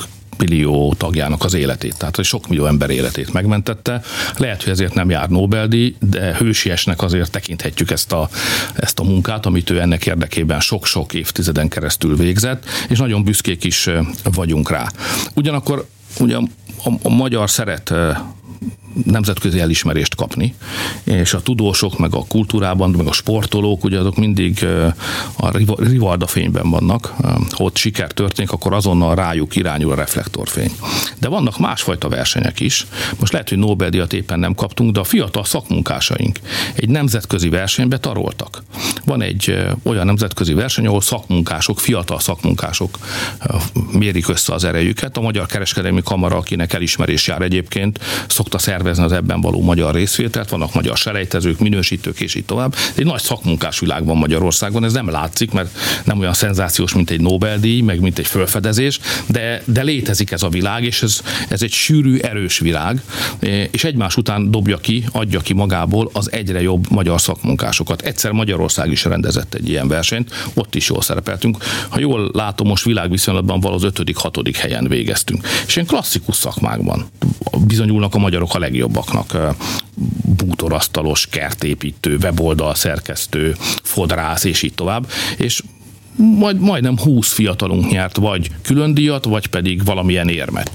millió 0.43 0.95
tagjának 0.97 1.45
az 1.45 1.55
életét, 1.55 1.97
tehát 1.97 2.17
hogy 2.17 2.25
sok 2.25 2.49
millió 2.49 2.67
ember 2.67 2.91
életét 2.91 3.33
megmentette. 3.33 4.03
Lehet, 4.37 4.63
hogy 4.63 4.73
ezért 4.73 4.95
nem 4.95 5.11
jár 5.11 5.29
Nobel-díj, 5.29 5.95
de 6.01 6.37
hősiesnek 6.37 7.03
azért 7.03 7.31
tekinthetjük 7.31 7.91
ezt 7.91 8.13
a, 8.13 8.29
ezt 8.75 8.99
a 8.99 9.03
munkát, 9.03 9.47
amit 9.47 9.71
ő 9.71 9.81
ennek 9.81 10.07
érdekében 10.07 10.61
sok-sok 10.61 11.15
évtizeden 11.15 11.69
keresztül 11.69 12.17
végzett, 12.17 12.65
és 12.89 12.99
nagyon 12.99 13.25
büszkék 13.25 13.65
is 13.65 13.89
vagyunk 14.35 14.71
rá. 14.71 14.87
Ugyanakkor 15.35 15.87
ugye 16.21 16.37
a, 16.37 16.91
a 17.03 17.09
magyar 17.09 17.51
szeret 17.51 17.95
nemzetközi 19.05 19.61
elismerést 19.61 20.15
kapni, 20.15 20.55
és 21.05 21.35
a 21.35 21.41
tudósok, 21.41 21.99
meg 21.99 22.15
a 22.15 22.25
kultúrában, 22.29 22.91
meg 22.91 23.07
a 23.07 23.13
sportolók, 23.13 23.85
ugye 23.85 23.99
azok 23.99 24.17
mindig 24.17 24.67
a 25.37 25.51
rivalda 25.77 26.27
fényben 26.27 26.71
vannak, 26.71 27.15
ha 27.51 27.65
ott 27.65 27.77
siker 27.77 28.13
történik, 28.13 28.53
akkor 28.53 28.73
azonnal 28.73 29.15
rájuk 29.15 29.57
irányul 29.57 29.93
a 29.93 29.95
reflektorfény. 29.95 30.71
De 31.19 31.29
vannak 31.29 31.59
másfajta 31.59 32.09
versenyek 32.09 32.61
is. 32.61 32.87
Most 33.19 33.33
lehet, 33.33 33.49
hogy 33.49 33.59
Nobel-díjat 33.59 34.13
éppen 34.13 34.39
nem 34.39 34.55
kaptunk, 34.55 34.93
de 34.93 35.01
a 35.01 35.05
fiatal 35.05 35.45
szakmunkásaink 35.45 36.39
egy 36.75 36.89
nemzetközi 36.89 37.49
versenybe 37.49 37.99
taroltak. 37.99 38.63
Van 39.05 39.23
egy 39.23 39.67
olyan 39.83 40.07
nemzetközi 40.07 40.53
verseny, 40.53 40.87
ahol 40.87 41.01
szakmunkások, 41.01 41.81
fiatal 41.81 42.21
szakmunkások 42.21 42.99
mérik 43.93 44.29
össze 44.29 44.53
az 44.53 44.65
erejüket. 44.65 45.17
A 45.17 45.21
Magyar 45.21 45.47
Kereskedelmi 45.47 46.03
Kamara, 46.05 46.37
akinek 46.37 46.73
elismerés 46.73 47.27
jár 47.27 47.43
egyébként, 47.43 48.01
szokta 48.27 48.59
szervezni 48.59 48.81
az 48.87 49.13
ebben 49.13 49.41
való 49.41 49.63
magyar 49.63 49.95
részvételt, 49.95 50.49
vannak 50.49 50.75
magyar 50.75 50.97
selejtezők, 50.97 51.59
minősítők 51.59 52.21
és 52.21 52.35
így 52.35 52.45
tovább. 52.45 52.75
Egy 52.95 53.05
nagy 53.05 53.21
szakmunkás 53.21 53.79
világ 53.79 54.05
van 54.05 54.17
Magyarországon, 54.17 54.85
ez 54.85 54.93
nem 54.93 55.11
látszik, 55.11 55.51
mert 55.51 55.79
nem 56.05 56.19
olyan 56.19 56.33
szenzációs, 56.33 56.95
mint 56.95 57.11
egy 57.11 57.21
Nobel-díj, 57.21 57.81
meg 57.81 58.01
mint 58.01 58.19
egy 58.19 58.27
fölfedezés, 58.27 59.01
de, 59.27 59.63
de 59.65 59.83
létezik 59.83 60.31
ez 60.31 60.43
a 60.43 60.49
világ, 60.49 60.85
és 60.85 61.03
ez, 61.03 61.21
ez 61.49 61.63
egy 61.63 61.73
sűrű, 61.73 62.19
erős 62.19 62.59
világ, 62.59 63.03
és 63.71 63.85
egymás 63.85 64.17
után 64.17 64.51
dobja 64.51 64.77
ki, 64.77 65.05
adja 65.13 65.41
ki 65.41 65.53
magából 65.53 66.11
az 66.13 66.33
egyre 66.33 66.63
jobb 66.63 66.91
magyar 66.91 67.21
szakmunkásokat. 67.21 68.03
Egyszer 68.03 68.33
Magyarország 68.33 68.91
is 68.91 69.05
rendezett 69.05 69.55
egy 69.55 69.69
ilyen 69.69 69.89
versenyt, 69.89 70.31
ott 70.55 70.75
is 70.75 70.89
jól 70.89 71.03
szerepeltünk. 71.03 71.57
Ha 71.89 72.01
jól 72.01 72.31
látom, 72.33 72.67
most 72.67 72.85
világviszonylatban 72.85 73.61
való 73.61 73.75
az 73.75 73.83
ötödik, 73.83 74.17
hatodik 74.17 74.57
helyen 74.57 74.89
végeztünk. 74.89 75.47
És 75.67 75.77
ilyen 75.77 75.89
klasszikus 75.89 76.37
szakmákban 76.37 77.07
bizonyulnak 77.67 78.15
a 78.15 78.19
magyarok 78.19 78.55
a 78.55 78.59
legjobbaknak 78.73 79.55
bútorasztalos, 80.25 81.27
kertépítő, 81.27 82.17
weboldal 82.23 82.75
szerkesztő, 82.75 83.57
fodrász, 83.83 84.45
és 84.45 84.63
így 84.63 84.75
tovább. 84.75 85.11
És 85.37 85.63
majd, 86.17 86.61
majdnem 86.61 86.99
20 86.99 87.33
fiatalunk 87.33 87.91
nyert 87.91 88.17
vagy 88.17 88.51
külön 88.63 88.95
díjat, 88.95 89.25
vagy 89.25 89.47
pedig 89.47 89.85
valamilyen 89.85 90.29
érmet. 90.29 90.73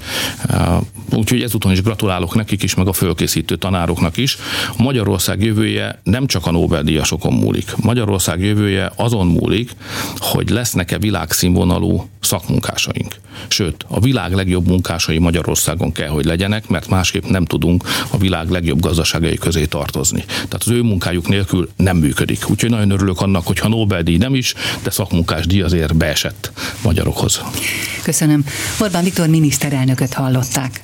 Úgyhogy 1.14 1.42
ezúton 1.42 1.72
is 1.72 1.82
gratulálok 1.82 2.34
nekik 2.34 2.62
is, 2.62 2.74
meg 2.74 2.86
a 2.86 2.92
fölkészítő 2.92 3.56
tanároknak 3.56 4.16
is. 4.16 4.36
Magyarország 4.76 5.42
jövője 5.42 6.00
nem 6.02 6.26
csak 6.26 6.46
a 6.46 6.50
Nobel-díjasokon 6.50 7.32
múlik. 7.32 7.74
Magyarország 7.76 8.40
jövője 8.40 8.92
azon 8.96 9.26
múlik, 9.26 9.70
hogy 10.16 10.50
lesznek-e 10.50 10.98
világszínvonalú 10.98 12.08
szakmunkásaink. 12.20 13.14
Sőt, 13.48 13.84
a 13.88 14.00
világ 14.00 14.34
legjobb 14.34 14.66
munkásai 14.66 15.18
Magyarországon 15.18 15.92
kell, 15.92 16.08
hogy 16.08 16.24
legyenek, 16.24 16.68
mert 16.68 16.88
másképp 16.88 17.24
nem 17.24 17.44
tudunk 17.44 17.84
a 18.10 18.18
világ 18.18 18.50
legjobb 18.50 18.80
gazdaságai 18.80 19.36
közé 19.36 19.64
tartozni. 19.64 20.24
Tehát 20.26 20.62
az 20.64 20.70
ő 20.70 20.82
munkájuk 20.82 21.28
nélkül 21.28 21.68
nem 21.76 21.96
működik. 21.96 22.50
Úgyhogy 22.50 22.70
nagyon 22.70 22.90
örülök 22.90 23.20
annak, 23.20 23.46
hogyha 23.46 23.68
Nobel-díj 23.68 24.16
nem 24.16 24.34
is, 24.34 24.54
de 24.82 24.90
szakmunkásdíj 25.28 25.62
azért 25.62 25.96
beesett 25.96 26.52
magyarokhoz. 26.82 27.40
Köszönöm. 28.02 28.44
Orbán 28.80 29.04
Viktor 29.04 29.28
miniszterelnököt 29.28 30.12
hallották. 30.12 30.70